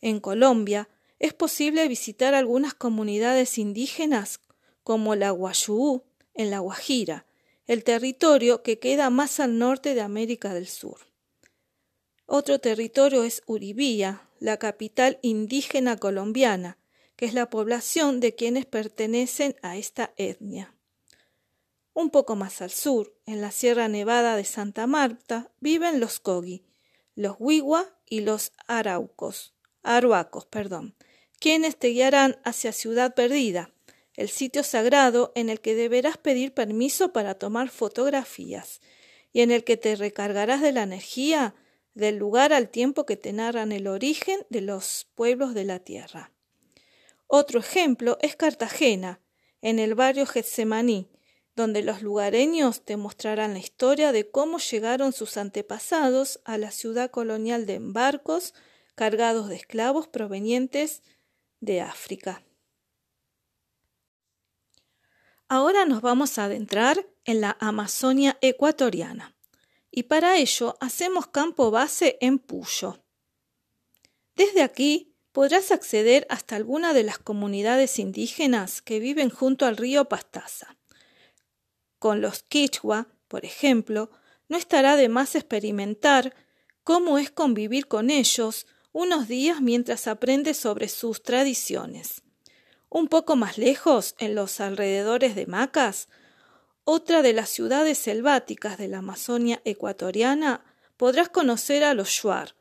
En 0.02 0.20
Colombia 0.20 0.90
es 1.18 1.32
posible 1.32 1.88
visitar 1.88 2.34
algunas 2.34 2.74
comunidades 2.74 3.56
indígenas 3.56 4.42
como 4.82 5.14
la 5.14 5.30
Guayú, 5.30 6.04
en 6.34 6.50
la 6.50 6.58
Guajira, 6.58 7.24
el 7.66 7.84
territorio 7.84 8.62
que 8.62 8.78
queda 8.78 9.08
más 9.08 9.40
al 9.40 9.56
norte 9.56 9.94
de 9.94 10.02
América 10.02 10.52
del 10.52 10.68
Sur. 10.68 10.98
Otro 12.26 12.58
territorio 12.58 13.24
es 13.24 13.42
Uribía, 13.46 14.28
la 14.40 14.58
capital 14.58 15.18
indígena 15.22 15.96
colombiana, 15.96 16.76
que 17.16 17.24
es 17.24 17.32
la 17.32 17.48
población 17.48 18.20
de 18.20 18.34
quienes 18.34 18.66
pertenecen 18.66 19.56
a 19.62 19.78
esta 19.78 20.12
etnia. 20.18 20.77
Un 21.98 22.10
poco 22.10 22.36
más 22.36 22.62
al 22.62 22.70
sur, 22.70 23.12
en 23.26 23.40
la 23.40 23.50
Sierra 23.50 23.88
Nevada 23.88 24.36
de 24.36 24.44
Santa 24.44 24.86
Marta, 24.86 25.50
viven 25.58 25.98
los 25.98 26.20
Kogi, 26.20 26.62
los 27.16 27.34
Wiwa 27.40 27.86
y 28.08 28.20
los 28.20 28.52
Araucos, 28.68 29.52
Aruacos, 29.82 30.46
perdón, 30.46 30.94
quienes 31.40 31.76
te 31.76 31.88
guiarán 31.88 32.40
hacia 32.44 32.70
Ciudad 32.70 33.16
Perdida, 33.16 33.72
el 34.14 34.28
sitio 34.28 34.62
sagrado 34.62 35.32
en 35.34 35.48
el 35.48 35.60
que 35.60 35.74
deberás 35.74 36.18
pedir 36.18 36.54
permiso 36.54 37.12
para 37.12 37.34
tomar 37.34 37.68
fotografías 37.68 38.80
y 39.32 39.40
en 39.40 39.50
el 39.50 39.64
que 39.64 39.76
te 39.76 39.96
recargarás 39.96 40.62
de 40.62 40.70
la 40.70 40.84
energía 40.84 41.56
del 41.94 42.14
lugar 42.14 42.52
al 42.52 42.68
tiempo 42.68 43.06
que 43.06 43.16
te 43.16 43.32
narran 43.32 43.72
el 43.72 43.88
origen 43.88 44.46
de 44.50 44.60
los 44.60 45.08
pueblos 45.16 45.52
de 45.52 45.64
la 45.64 45.80
tierra. 45.80 46.30
Otro 47.26 47.58
ejemplo 47.58 48.18
es 48.20 48.36
Cartagena, 48.36 49.20
en 49.62 49.80
el 49.80 49.96
barrio 49.96 50.26
Getsemaní, 50.26 51.08
donde 51.58 51.82
los 51.82 52.02
lugareños 52.02 52.84
te 52.84 52.96
mostrarán 52.96 53.52
la 53.52 53.58
historia 53.58 54.12
de 54.12 54.30
cómo 54.30 54.58
llegaron 54.58 55.12
sus 55.12 55.36
antepasados 55.36 56.40
a 56.44 56.56
la 56.56 56.70
ciudad 56.70 57.10
colonial 57.10 57.66
de 57.66 57.80
barcos 57.80 58.54
cargados 58.94 59.48
de 59.48 59.56
esclavos 59.56 60.06
provenientes 60.06 61.02
de 61.58 61.80
África. 61.80 62.44
Ahora 65.48 65.84
nos 65.84 66.00
vamos 66.00 66.38
a 66.38 66.44
adentrar 66.44 67.08
en 67.24 67.40
la 67.40 67.56
Amazonia 67.58 68.38
ecuatoriana 68.40 69.34
y 69.90 70.04
para 70.04 70.36
ello 70.36 70.76
hacemos 70.80 71.26
campo 71.26 71.72
base 71.72 72.18
en 72.20 72.38
Puyo. 72.38 73.02
Desde 74.36 74.62
aquí 74.62 75.16
podrás 75.32 75.72
acceder 75.72 76.24
hasta 76.30 76.54
alguna 76.54 76.92
de 76.92 77.02
las 77.02 77.18
comunidades 77.18 77.98
indígenas 77.98 78.80
que 78.80 79.00
viven 79.00 79.28
junto 79.28 79.66
al 79.66 79.76
río 79.76 80.04
Pastaza. 80.04 80.78
Con 81.98 82.20
los 82.20 82.42
Quichua, 82.42 83.08
por 83.28 83.44
ejemplo, 83.44 84.10
no 84.48 84.56
estará 84.56 84.96
de 84.96 85.08
más 85.08 85.34
experimentar 85.34 86.34
cómo 86.84 87.18
es 87.18 87.30
convivir 87.30 87.86
con 87.86 88.10
ellos 88.10 88.66
unos 88.92 89.28
días 89.28 89.60
mientras 89.60 90.06
aprendes 90.06 90.56
sobre 90.56 90.88
sus 90.88 91.22
tradiciones. 91.22 92.22
Un 92.88 93.08
poco 93.08 93.36
más 93.36 93.58
lejos, 93.58 94.14
en 94.18 94.34
los 94.34 94.60
alrededores 94.60 95.34
de 95.34 95.46
Macas, 95.46 96.08
otra 96.84 97.20
de 97.20 97.34
las 97.34 97.50
ciudades 97.50 97.98
selváticas 97.98 98.78
de 98.78 98.88
la 98.88 98.98
Amazonia 98.98 99.60
ecuatoriana, 99.64 100.64
podrás 100.96 101.28
conocer 101.28 101.84
a 101.84 101.92
los 101.92 102.08
Shuar, 102.08 102.56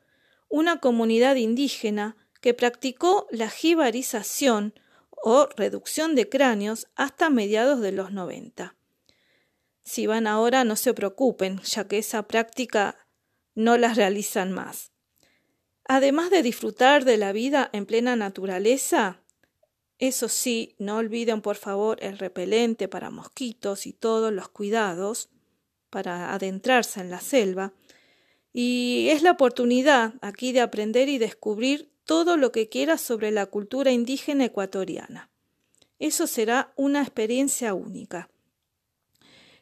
una 0.50 0.80
comunidad 0.80 1.36
indígena 1.36 2.18
que 2.42 2.54
practicó 2.54 3.28
la 3.32 3.50
jibarización 3.50 4.74
o 5.24 5.48
reducción 5.56 6.16
de 6.16 6.28
cráneos 6.30 6.88
hasta 6.96 7.30
mediados 7.30 7.80
de 7.82 7.94
los 7.94 8.12
90. 8.12 8.77
Si 9.88 10.06
van 10.06 10.28
ahora 10.28 10.66
no 10.66 10.76
se 10.76 10.94
preocupen, 10.94 11.62
ya 11.62 11.88
que 11.88 12.00
esa 12.00 12.28
práctica 12.28 12.98
no 13.56 13.78
la 13.78 13.94
realizan 13.94 14.52
más. 14.52 14.92
Además 15.86 16.30
de 16.30 16.44
disfrutar 16.44 17.06
de 17.06 17.16
la 17.16 17.32
vida 17.32 17.70
en 17.72 17.86
plena 17.86 18.18
naturaleza, 18.18 19.24
eso 19.98 20.28
sí, 20.28 20.76
no 20.78 20.98
olviden 20.98 21.42
por 21.42 21.56
favor 21.56 22.00
el 22.02 22.18
repelente 22.18 22.90
para 22.90 23.12
mosquitos 23.12 23.88
y 23.88 23.94
todos 23.94 24.34
los 24.34 24.50
cuidados 24.50 25.30
para 25.90 26.34
adentrarse 26.34 27.00
en 27.00 27.10
la 27.10 27.22
selva. 27.22 27.72
Y 28.52 29.08
es 29.12 29.22
la 29.22 29.32
oportunidad 29.32 30.16
aquí 30.20 30.52
de 30.52 30.60
aprender 30.60 31.08
y 31.08 31.18
descubrir 31.18 31.94
todo 32.04 32.36
lo 32.36 32.52
que 32.52 32.68
quieras 32.68 33.00
sobre 33.00 33.32
la 33.32 33.46
cultura 33.46 33.94
indígena 33.94 34.44
ecuatoriana. 34.44 35.30
Eso 35.98 36.28
será 36.28 36.74
una 36.76 37.02
experiencia 37.04 37.74
única. 37.74 38.30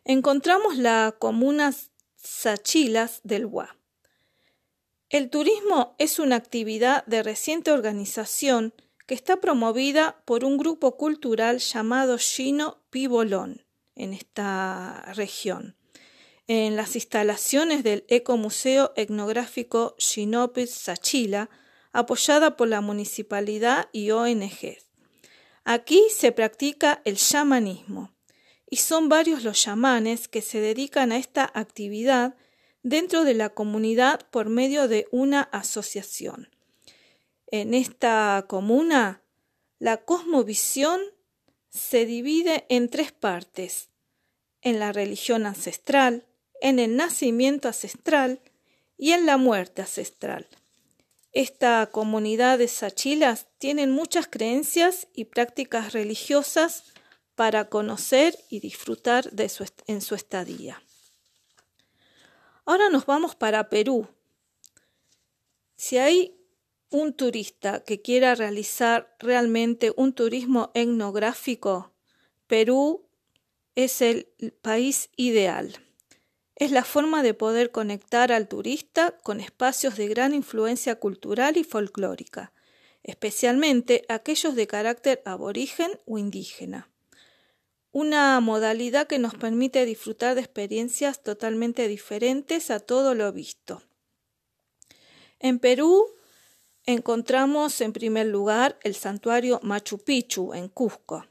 Encontramos 0.07 0.77
la 0.77 1.15
comuna 1.17 1.73
Sachilas 2.15 3.21
del 3.23 3.45
Hua. 3.45 3.75
El 5.09 5.31
turismo 5.31 5.95
es 5.97 6.19
una 6.19 6.35
actividad 6.35 7.03
de 7.07 7.23
reciente 7.23 7.71
organización 7.71 8.75
que 9.07 9.15
está 9.15 9.37
promovida 9.37 10.21
por 10.25 10.45
un 10.45 10.57
grupo 10.57 10.95
cultural 10.95 11.57
llamado 11.57 12.19
Chino 12.19 12.83
Pibolón 12.91 13.65
en 13.95 14.13
esta 14.13 15.11
región, 15.15 15.75
en 16.45 16.75
las 16.75 16.93
instalaciones 16.93 17.83
del 17.83 18.05
Ecomuseo 18.07 18.93
Etnográfico 18.95 19.95
Chinopis 19.97 20.69
Sachila, 20.69 21.49
apoyada 21.93 22.57
por 22.57 22.67
la 22.67 22.81
municipalidad 22.81 23.89
y 23.91 24.11
ONG. 24.11 24.77
Aquí 25.63 26.03
se 26.11 26.31
practica 26.31 27.01
el 27.05 27.17
chamanismo 27.17 28.14
y 28.69 28.77
son 28.77 29.09
varios 29.09 29.43
los 29.43 29.61
chamanes 29.61 30.27
que 30.27 30.41
se 30.41 30.59
dedican 30.59 31.11
a 31.11 31.17
esta 31.17 31.49
actividad 31.53 32.35
dentro 32.83 33.23
de 33.23 33.33
la 33.33 33.49
comunidad 33.49 34.27
por 34.29 34.49
medio 34.49 34.87
de 34.87 35.07
una 35.11 35.41
asociación 35.41 36.49
en 37.47 37.73
esta 37.73 38.45
comuna, 38.47 39.21
la 39.79 39.97
cosmovisión 39.97 40.99
se 41.69 42.05
divide 42.05 42.65
en 42.69 42.89
tres 42.89 43.11
partes, 43.11 43.89
en 44.61 44.79
la 44.79 44.91
religión 44.91 45.45
ancestral, 45.45 46.25
en 46.61 46.79
el 46.79 46.95
nacimiento 46.95 47.67
ancestral 47.67 48.41
y 48.97 49.11
en 49.11 49.25
la 49.25 49.37
muerte 49.37 49.81
ancestral. 49.81 50.47
Esta 51.33 51.89
comunidad 51.91 52.57
de 52.57 52.67
sachilas 52.67 53.47
tienen 53.57 53.91
muchas 53.91 54.27
creencias 54.27 55.07
y 55.13 55.25
prácticas 55.25 55.93
religiosas 55.93 56.93
para 57.35 57.69
conocer 57.69 58.37
y 58.49 58.59
disfrutar 58.59 59.31
de 59.31 59.49
su 59.49 59.65
en 59.87 60.01
su 60.01 60.15
estadía. 60.15 60.81
Ahora 62.65 62.89
nos 62.89 63.05
vamos 63.05 63.35
para 63.35 63.69
Perú. 63.69 64.07
Si 65.75 65.97
hay 65.97 66.35
un 66.89 67.13
turista 67.13 67.83
que 67.83 68.01
quiera 68.01 68.35
realizar 68.35 69.15
realmente 69.19 69.93
un 69.97 70.13
turismo 70.13 70.71
etnográfico, 70.73 71.91
Perú 72.47 73.05
es 73.75 74.01
el 74.01 74.27
país 74.61 75.09
ideal. 75.15 75.77
es 76.57 76.71
la 76.71 76.85
forma 76.85 77.21
de 77.21 77.33
poder 77.33 77.71
conectar 77.71 78.31
al 78.31 78.47
turista 78.47 79.17
con 79.23 79.41
espacios 79.41 79.97
de 79.97 80.07
gran 80.07 80.33
influencia 80.33 80.95
cultural 80.95 81.57
y 81.57 81.65
folclórica, 81.65 82.53
especialmente 83.03 84.05
aquellos 84.07 84.55
de 84.55 84.65
carácter 84.65 85.21
aborigen 85.25 85.99
o 86.05 86.17
indígena. 86.17 86.89
Una 87.97 88.37
modalidad 88.41 89.07
que 89.07 89.19
nos 89.19 89.35
permite 89.35 89.85
disfrutar 89.85 90.35
de 90.35 90.41
experiencias 90.41 91.23
totalmente 91.23 91.87
diferentes 91.87 92.69
a 92.69 92.81
todo 92.81 93.15
lo 93.15 93.31
visto. 93.31 93.83
En 95.39 95.59
Perú 95.59 96.05
encontramos 96.85 97.79
en 97.79 97.93
primer 97.93 98.25
lugar 98.27 98.77
el 98.83 98.95
santuario 98.95 99.61
Machu 99.63 99.99
Picchu 99.99 100.53
en 100.53 100.67
Cusco. 100.67 101.25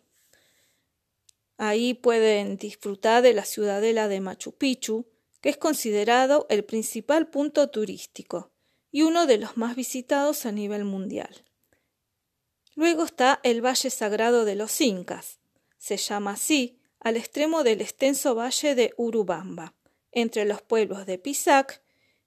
Ahí 1.59 1.93
pueden 1.93 2.57
disfrutar 2.57 3.23
de 3.23 3.35
la 3.35 3.45
ciudadela 3.45 4.09
de 4.09 4.23
Machu 4.23 4.53
Picchu, 4.53 5.05
que 5.43 5.51
es 5.51 5.59
considerado 5.59 6.47
el 6.49 6.65
principal 6.65 7.29
punto 7.29 7.69
turístico 7.69 8.53
y 8.91 9.03
uno 9.03 9.27
de 9.27 9.37
los 9.37 9.59
más 9.59 9.77
visitados 9.77 10.47
a 10.47 10.51
nivel 10.51 10.87
mundial. 10.87 11.45
Luego 12.75 13.05
está 13.05 13.41
el 13.43 13.63
Valle 13.63 13.91
Sagrado 13.91 14.47
de 14.47 14.55
los 14.55 14.81
Incas. 14.81 15.44
Se 15.85 15.99
llama 15.99 16.31
así 16.31 16.81
al 16.99 17.19
extremo 17.19 17.63
del 17.63 17.83
extenso 17.83 18.35
valle 18.35 18.75
de 18.75 18.95
Urubamba, 18.97 19.75
entre 20.13 20.47
los 20.47 20.63
pueblos 20.63 21.05
de 21.05 21.19
Pisac 21.19 21.83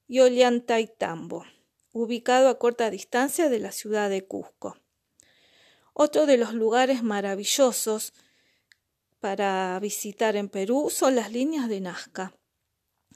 y 0.07 0.19
Ollantaytambo, 0.19 1.43
ubicado 1.91 2.49
a 2.49 2.59
corta 2.59 2.91
distancia 2.91 3.49
de 3.49 3.57
la 3.57 3.71
ciudad 3.71 4.11
de 4.11 4.27
Cusco. 4.27 4.77
Otro 5.93 6.27
de 6.27 6.37
los 6.37 6.53
lugares 6.53 7.01
maravillosos 7.01 8.13
para 9.21 9.79
visitar 9.79 10.35
en 10.35 10.49
Perú 10.49 10.91
son 10.91 11.15
las 11.15 11.31
líneas 11.31 11.67
de 11.67 11.81
Nazca. 11.81 12.37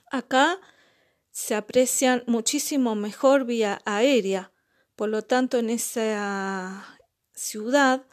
Acá 0.09 0.59
se 1.29 1.53
aprecian 1.53 2.23
muchísimo 2.25 2.95
mejor 2.95 3.45
vía 3.45 3.79
aérea, 3.85 4.51
por 4.95 5.09
lo 5.09 5.21
tanto 5.21 5.59
en 5.59 5.69
esa 5.69 6.97
ciudad 7.31 8.07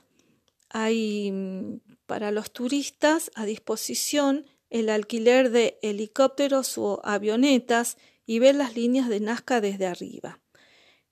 hay 0.69 1.33
mm, 1.33 1.88
para 2.09 2.33
los 2.33 2.51
turistas 2.51 3.31
a 3.35 3.45
disposición 3.45 4.47
el 4.71 4.89
alquiler 4.89 5.51
de 5.51 5.79
helicópteros 5.83 6.79
o 6.79 7.03
avionetas 7.05 7.99
y 8.25 8.39
ver 8.39 8.55
las 8.55 8.75
líneas 8.75 9.11
de 9.11 9.21
Nazca 9.21 9.61
desde 9.61 9.87
arriba. 9.87 10.41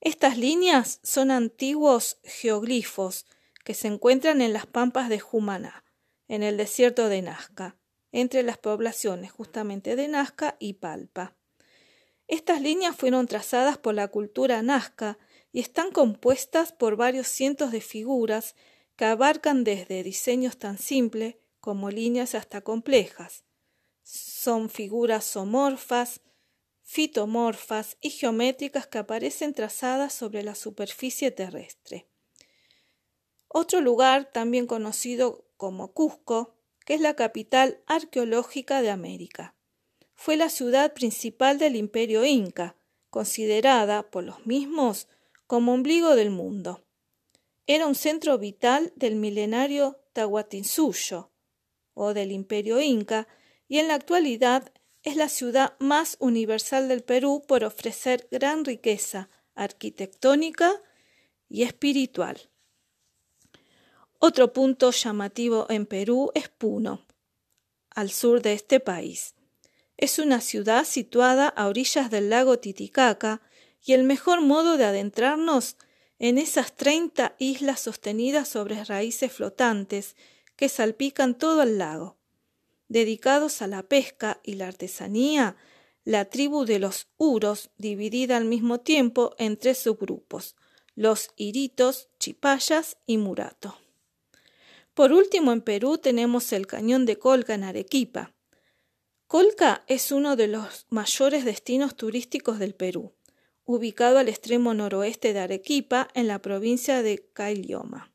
Estas 0.01 0.39
líneas 0.39 0.99
son 1.03 1.29
antiguos 1.29 2.17
geoglifos 2.23 3.27
que 3.63 3.75
se 3.75 3.87
encuentran 3.87 4.41
en 4.41 4.53
las 4.53 4.65
pampas 4.65 5.07
de 5.07 5.19
Jumaná 5.19 5.83
en 6.27 6.41
el 6.43 6.57
desierto 6.57 7.09
de 7.09 7.21
Nazca, 7.21 7.77
entre 8.11 8.41
las 8.41 8.57
poblaciones 8.57 9.31
justamente 9.31 9.95
de 9.95 10.07
Nazca 10.07 10.57
y 10.59 10.73
Palpa. 10.73 11.35
Estas 12.27 12.59
líneas 12.59 12.95
fueron 12.95 13.27
trazadas 13.27 13.77
por 13.77 13.93
la 13.93 14.07
cultura 14.07 14.61
nazca 14.63 15.19
y 15.53 15.59
están 15.61 15.91
compuestas 15.91 16.73
por 16.73 16.97
varios 16.97 17.27
cientos 17.27 17.71
de 17.71 17.81
figuras 17.81 18.55
que 18.97 19.05
abarcan 19.05 19.63
desde 19.63 20.03
diseños 20.03 20.57
tan 20.57 20.77
simples 20.77 21.35
como 21.61 21.89
líneas 21.91 22.35
hasta 22.35 22.61
complejas. 22.61 23.45
Son 24.03 24.69
figuras 24.69 25.23
somorfas, 25.23 26.21
fitomorfas 26.81 27.97
y 28.01 28.09
geométricas 28.09 28.87
que 28.87 28.97
aparecen 28.97 29.53
trazadas 29.53 30.13
sobre 30.13 30.43
la 30.43 30.55
superficie 30.55 31.31
terrestre. 31.31 32.09
Otro 33.47 33.81
lugar, 33.81 34.31
también 34.33 34.65
conocido 34.65 35.45
como 35.57 35.93
Cusco, 35.93 36.55
que 36.85 36.95
es 36.95 37.01
la 37.01 37.15
capital 37.15 37.83
arqueológica 37.85 38.81
de 38.81 38.89
América. 38.89 39.55
Fue 40.15 40.37
la 40.37 40.49
ciudad 40.49 40.93
principal 40.93 41.59
del 41.59 41.75
imperio 41.75 42.25
inca, 42.25 42.75
considerada 43.09 44.09
por 44.09 44.23
los 44.23 44.45
mismos 44.47 45.07
como 45.45 45.73
ombligo 45.73 46.15
del 46.15 46.31
mundo. 46.31 46.86
Era 47.69 47.85
un 47.85 47.95
centro 47.95 48.37
vital 48.37 48.93
del 48.95 49.15
milenario 49.15 49.99
Tahuatinsuyo, 50.13 51.31
o 51.93 52.13
del 52.13 52.31
imperio 52.31 52.79
inca, 52.79 53.27
y 53.67 53.79
en 53.79 53.89
la 53.89 53.95
actualidad 53.95 54.71
es 55.03 55.17
la 55.17 55.27
ciudad 55.27 55.75
más 55.79 56.15
universal 56.21 56.87
del 56.87 57.03
Perú 57.03 57.43
por 57.45 57.65
ofrecer 57.65 58.29
gran 58.31 58.63
riqueza 58.63 59.29
arquitectónica 59.53 60.71
y 61.49 61.63
espiritual. 61.63 62.49
Otro 64.19 64.53
punto 64.53 64.91
llamativo 64.91 65.65
en 65.69 65.85
Perú 65.85 66.31
es 66.35 66.47
Puno, 66.47 67.05
al 67.89 68.11
sur 68.11 68.41
de 68.41 68.53
este 68.53 68.79
país. 68.79 69.35
Es 69.97 70.19
una 70.19 70.39
ciudad 70.39 70.85
situada 70.85 71.49
a 71.49 71.67
orillas 71.67 72.09
del 72.11 72.29
lago 72.29 72.59
Titicaca 72.59 73.41
y 73.83 73.91
el 73.91 74.03
mejor 74.03 74.41
modo 74.41 74.77
de 74.77 74.85
adentrarnos 74.85 75.75
en 76.19 76.37
esas 76.37 76.75
treinta 76.75 77.35
islas 77.39 77.81
sostenidas 77.81 78.47
sobre 78.47 78.83
raíces 78.83 79.31
flotantes 79.31 80.15
que 80.55 80.69
salpican 80.69 81.37
todo 81.37 81.63
el 81.63 81.77
lago. 81.77 82.17
Dedicados 82.87 83.61
a 83.61 83.67
la 83.67 83.83
pesca 83.83 84.39
y 84.43 84.53
la 84.53 84.67
artesanía, 84.67 85.57
la 86.03 86.25
tribu 86.25 86.65
de 86.65 86.79
los 86.79 87.07
Uros, 87.17 87.69
dividida 87.77 88.37
al 88.37 88.45
mismo 88.45 88.79
tiempo 88.79 89.35
en 89.37 89.57
tres 89.57 89.77
subgrupos, 89.79 90.55
los 90.95 91.31
Iritos, 91.35 92.09
Chipayas 92.17 92.97
y 93.05 93.17
Murato. 93.17 93.77
Por 94.93 95.11
último, 95.11 95.51
en 95.51 95.61
Perú 95.61 95.97
tenemos 95.97 96.51
el 96.53 96.65
cañón 96.65 97.05
de 97.05 97.19
Colca 97.19 97.53
en 97.53 97.65
Arequipa. 97.65 98.33
Colca 99.27 99.83
es 99.87 100.11
uno 100.13 100.37
de 100.37 100.47
los 100.47 100.87
mayores 100.89 101.43
destinos 101.43 101.95
turísticos 101.95 102.57
del 102.57 102.73
Perú, 102.73 103.13
ubicado 103.67 104.17
al 104.17 104.29
extremo 104.29 104.73
noroeste 104.73 105.33
de 105.33 105.39
Arequipa, 105.39 106.07
en 106.13 106.27
la 106.27 106.41
provincia 106.41 107.03
de 107.03 107.29
Caylloma. 107.33 108.11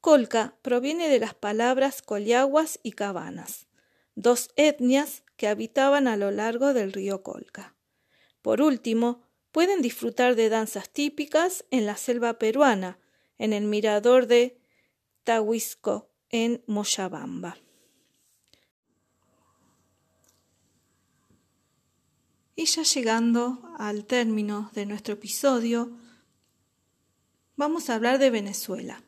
Colca 0.00 0.56
proviene 0.62 1.08
de 1.08 1.20
las 1.20 1.34
palabras 1.34 2.02
Collaguas 2.02 2.80
y 2.82 2.92
Cabanas, 2.92 3.68
dos 4.14 4.50
etnias 4.56 5.22
que 5.36 5.46
habitaban 5.46 6.08
a 6.08 6.16
lo 6.16 6.30
largo 6.30 6.72
del 6.72 6.92
río 6.92 7.22
Colca. 7.22 7.76
Por 8.40 8.62
último, 8.62 9.22
pueden 9.52 9.82
disfrutar 9.82 10.34
de 10.34 10.48
danzas 10.48 10.88
típicas 10.88 11.66
en 11.70 11.84
la 11.84 11.96
selva 11.96 12.38
peruana, 12.38 12.98
en 13.38 13.52
el 13.52 13.64
mirador 13.64 14.26
de 14.26 14.58
Tahuisco 15.24 16.10
en 16.30 16.64
Moyabamba. 16.66 17.58
Y 22.54 22.66
ya 22.66 22.82
llegando 22.82 23.62
al 23.78 24.04
término 24.04 24.70
de 24.74 24.84
nuestro 24.84 25.14
episodio, 25.14 25.90
vamos 27.56 27.88
a 27.88 27.94
hablar 27.94 28.18
de 28.18 28.28
Venezuela. 28.28 29.02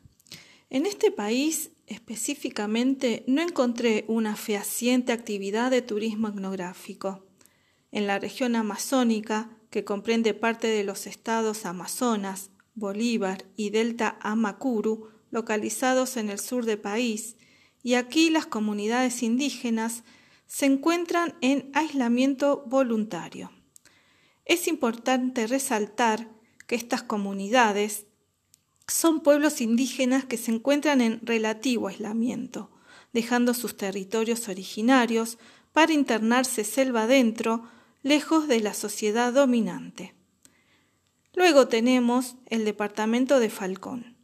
En 0.71 0.87
este 0.87 1.11
país 1.11 1.69
específicamente 1.85 3.23
no 3.27 3.43
encontré 3.43 4.05
una 4.07 4.35
fehaciente 4.35 5.11
actividad 5.11 5.69
de 5.69 5.83
turismo 5.83 6.29
etnográfico. 6.29 7.23
En 7.91 8.07
la 8.07 8.17
región 8.17 8.55
amazónica, 8.55 9.51
que 9.69 9.83
comprende 9.83 10.33
parte 10.33 10.67
de 10.67 10.83
los 10.83 11.05
estados 11.05 11.65
Amazonas, 11.65 12.49
Bolívar 12.73 13.45
y 13.55 13.69
Delta 13.69 14.17
Amacuru, 14.21 15.09
localizados 15.29 16.17
en 16.17 16.31
el 16.31 16.39
sur 16.39 16.65
del 16.65 16.79
país, 16.79 17.35
y 17.83 17.93
aquí 17.93 18.31
las 18.31 18.47
comunidades 18.47 19.21
indígenas 19.21 20.03
se 20.47 20.65
encuentran 20.65 21.35
en 21.41 21.71
aislamiento 21.73 22.63
voluntario. 22.67 23.51
Es 24.45 24.67
importante 24.67 25.47
resaltar 25.47 26.29
que 26.67 26.75
estas 26.75 27.03
comunidades 27.03 28.05
son 28.87 29.21
pueblos 29.21 29.61
indígenas 29.61 30.25
que 30.25 30.37
se 30.37 30.51
encuentran 30.51 31.01
en 31.01 31.19
relativo 31.25 31.87
aislamiento, 31.87 32.71
dejando 33.13 33.53
sus 33.53 33.75
territorios 33.75 34.47
originarios 34.47 35.37
para 35.73 35.93
internarse 35.93 36.63
selva 36.63 37.03
adentro, 37.03 37.67
lejos 38.03 38.47
de 38.47 38.59
la 38.59 38.73
sociedad 38.73 39.33
dominante. 39.33 40.13
Luego 41.33 41.67
tenemos 41.67 42.35
el 42.45 42.63
departamento 42.63 43.39
de 43.39 43.49
Falcón. 43.49 44.14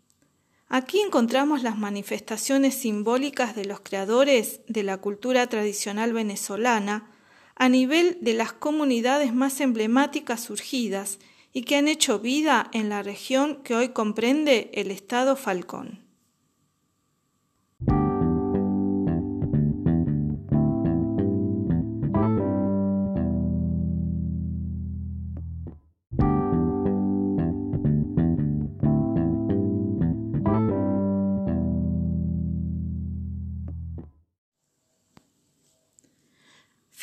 Aquí 0.73 1.01
encontramos 1.01 1.63
las 1.63 1.77
manifestaciones 1.77 2.75
simbólicas 2.75 3.57
de 3.57 3.65
los 3.65 3.81
creadores 3.81 4.61
de 4.69 4.83
la 4.83 4.99
cultura 4.99 5.45
tradicional 5.47 6.13
venezolana 6.13 7.11
a 7.55 7.67
nivel 7.67 8.17
de 8.21 8.33
las 8.35 8.53
comunidades 8.53 9.33
más 9.33 9.59
emblemáticas 9.59 10.45
surgidas 10.45 11.19
y 11.51 11.63
que 11.63 11.75
han 11.75 11.89
hecho 11.89 12.19
vida 12.19 12.69
en 12.71 12.87
la 12.87 13.03
región 13.03 13.57
que 13.63 13.75
hoy 13.75 13.89
comprende 13.89 14.71
el 14.73 14.91
estado 14.91 15.35
Falcón. 15.35 16.00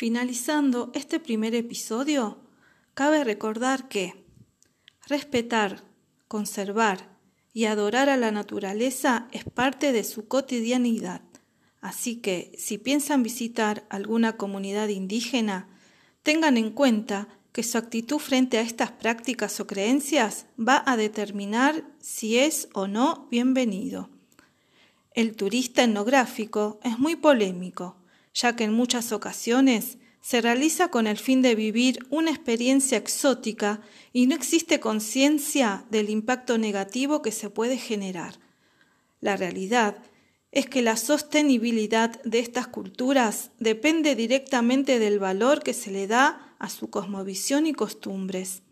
Finalizando 0.09 0.89
este 0.95 1.19
primer 1.19 1.53
episodio, 1.53 2.39
cabe 2.95 3.23
recordar 3.23 3.87
que 3.89 4.25
respetar, 5.05 5.83
conservar 6.27 7.15
y 7.53 7.65
adorar 7.65 8.09
a 8.09 8.17
la 8.17 8.31
naturaleza 8.31 9.27
es 9.31 9.43
parte 9.43 9.91
de 9.91 10.03
su 10.03 10.27
cotidianidad. 10.27 11.21
Así 11.79 12.15
que, 12.21 12.51
si 12.57 12.79
piensan 12.79 13.21
visitar 13.21 13.85
alguna 13.91 14.35
comunidad 14.35 14.87
indígena, 14.87 15.69
tengan 16.23 16.57
en 16.57 16.71
cuenta 16.71 17.27
que 17.51 17.61
su 17.61 17.77
actitud 17.77 18.17
frente 18.17 18.57
a 18.57 18.61
estas 18.61 18.91
prácticas 18.91 19.59
o 19.59 19.67
creencias 19.67 20.47
va 20.57 20.83
a 20.87 20.97
determinar 20.97 21.83
si 21.99 22.39
es 22.39 22.67
o 22.73 22.87
no 22.87 23.27
bienvenido. 23.29 24.09
El 25.13 25.35
turista 25.35 25.83
etnográfico 25.83 26.79
es 26.83 26.97
muy 26.97 27.15
polémico, 27.15 27.98
ya 28.33 28.55
que 28.55 28.63
en 28.65 28.73
muchas 28.73 29.11
ocasiones 29.11 29.97
se 30.21 30.41
realiza 30.41 30.89
con 30.89 31.07
el 31.07 31.17
fin 31.17 31.41
de 31.41 31.55
vivir 31.55 32.05
una 32.09 32.31
experiencia 32.31 32.97
exótica 32.97 33.81
y 34.11 34.27
no 34.27 34.35
existe 34.35 34.79
conciencia 34.79 35.85
del 35.89 36.09
impacto 36.09 36.57
negativo 36.57 37.21
que 37.21 37.31
se 37.31 37.49
puede 37.49 37.77
generar. 37.77 38.39
La 39.21 39.37
realidad 39.37 39.97
es 40.51 40.65
que 40.65 40.81
la 40.81 40.97
sostenibilidad 40.97 42.21
de 42.23 42.39
estas 42.39 42.67
culturas 42.67 43.51
depende 43.59 44.15
directamente 44.15 44.99
del 44.99 45.19
valor 45.19 45.61
que 45.61 45.73
se 45.73 45.91
le 45.91 46.07
da 46.07 46.55
a 46.59 46.69
su 46.69 46.89
cosmovisión 46.89 47.67
y 47.67 47.73
costumbres. 47.73 48.63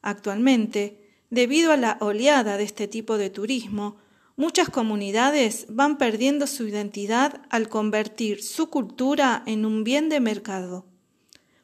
Actualmente, 0.00 0.98
debido 1.30 1.72
a 1.72 1.76
la 1.76 1.98
oleada 2.00 2.56
de 2.56 2.64
este 2.64 2.88
tipo 2.88 3.18
de 3.18 3.30
turismo, 3.30 3.96
muchas 4.42 4.70
comunidades 4.70 5.66
van 5.68 5.98
perdiendo 5.98 6.48
su 6.48 6.66
identidad 6.66 7.42
al 7.48 7.68
convertir 7.68 8.42
su 8.42 8.70
cultura 8.70 9.44
en 9.46 9.64
un 9.64 9.84
bien 9.84 10.08
de 10.08 10.18
mercado. 10.18 10.84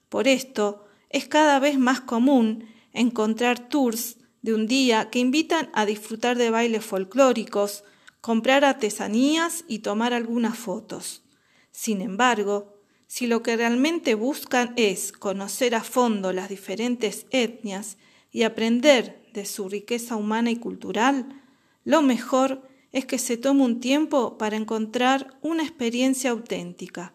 Por 0.08 0.28
esto, 0.28 0.86
es 1.10 1.26
cada 1.26 1.58
vez 1.58 1.76
más 1.76 2.00
común 2.00 2.68
encontrar 2.92 3.68
tours 3.68 4.18
de 4.42 4.54
un 4.54 4.68
día 4.68 5.10
que 5.10 5.18
invitan 5.18 5.70
a 5.74 5.86
disfrutar 5.86 6.38
de 6.38 6.50
bailes 6.50 6.84
folclóricos, 6.84 7.82
comprar 8.20 8.64
artesanías 8.64 9.64
y 9.66 9.80
tomar 9.80 10.14
algunas 10.14 10.56
fotos. 10.56 11.24
Sin 11.72 12.00
embargo, 12.00 12.78
si 13.08 13.26
lo 13.26 13.42
que 13.42 13.56
realmente 13.56 14.14
buscan 14.14 14.72
es 14.76 15.10
conocer 15.10 15.74
a 15.74 15.82
fondo 15.82 16.32
las 16.32 16.48
diferentes 16.48 17.26
etnias 17.32 17.96
y 18.30 18.44
aprender 18.44 19.28
de 19.32 19.46
su 19.46 19.68
riqueza 19.68 20.14
humana 20.14 20.52
y 20.52 20.56
cultural, 20.56 21.42
lo 21.82 22.02
mejor 22.02 22.67
es 22.92 23.04
que 23.04 23.18
se 23.18 23.36
tome 23.36 23.64
un 23.64 23.80
tiempo 23.80 24.38
para 24.38 24.56
encontrar 24.56 25.38
una 25.42 25.62
experiencia 25.62 26.30
auténtica 26.30 27.12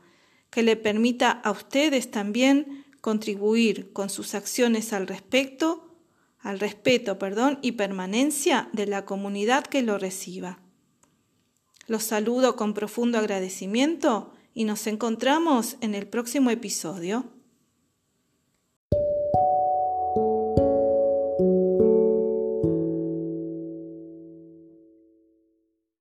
que 0.50 0.64
le 0.64 0.76
permita 0.76 1.32
a 1.32 1.52
ustedes 1.52 2.12
también 2.12 2.86
contribuir 3.02 3.92
con 3.92 4.10
sus 4.10 4.36
acciones 4.36 4.94
al 4.94 5.08
respecto, 5.08 5.98
al 6.40 6.60
respeto, 6.60 7.18
perdón, 7.18 7.60
y 7.62 7.74
permanencia 7.74 8.70
de 8.72 8.86
la 8.86 9.06
comunidad 9.06 9.66
que 9.66 9.82
lo 9.82 9.98
reciba. 9.98 10.60
Los 11.88 12.04
saludo 12.04 12.56
con 12.56 12.74
profundo 12.74 13.18
agradecimiento 13.18 14.32
y 14.54 14.64
nos 14.66 14.88
encontramos 14.88 15.78
en 15.82 15.96
el 15.96 16.08
próximo 16.08 16.50
episodio. 16.50 17.26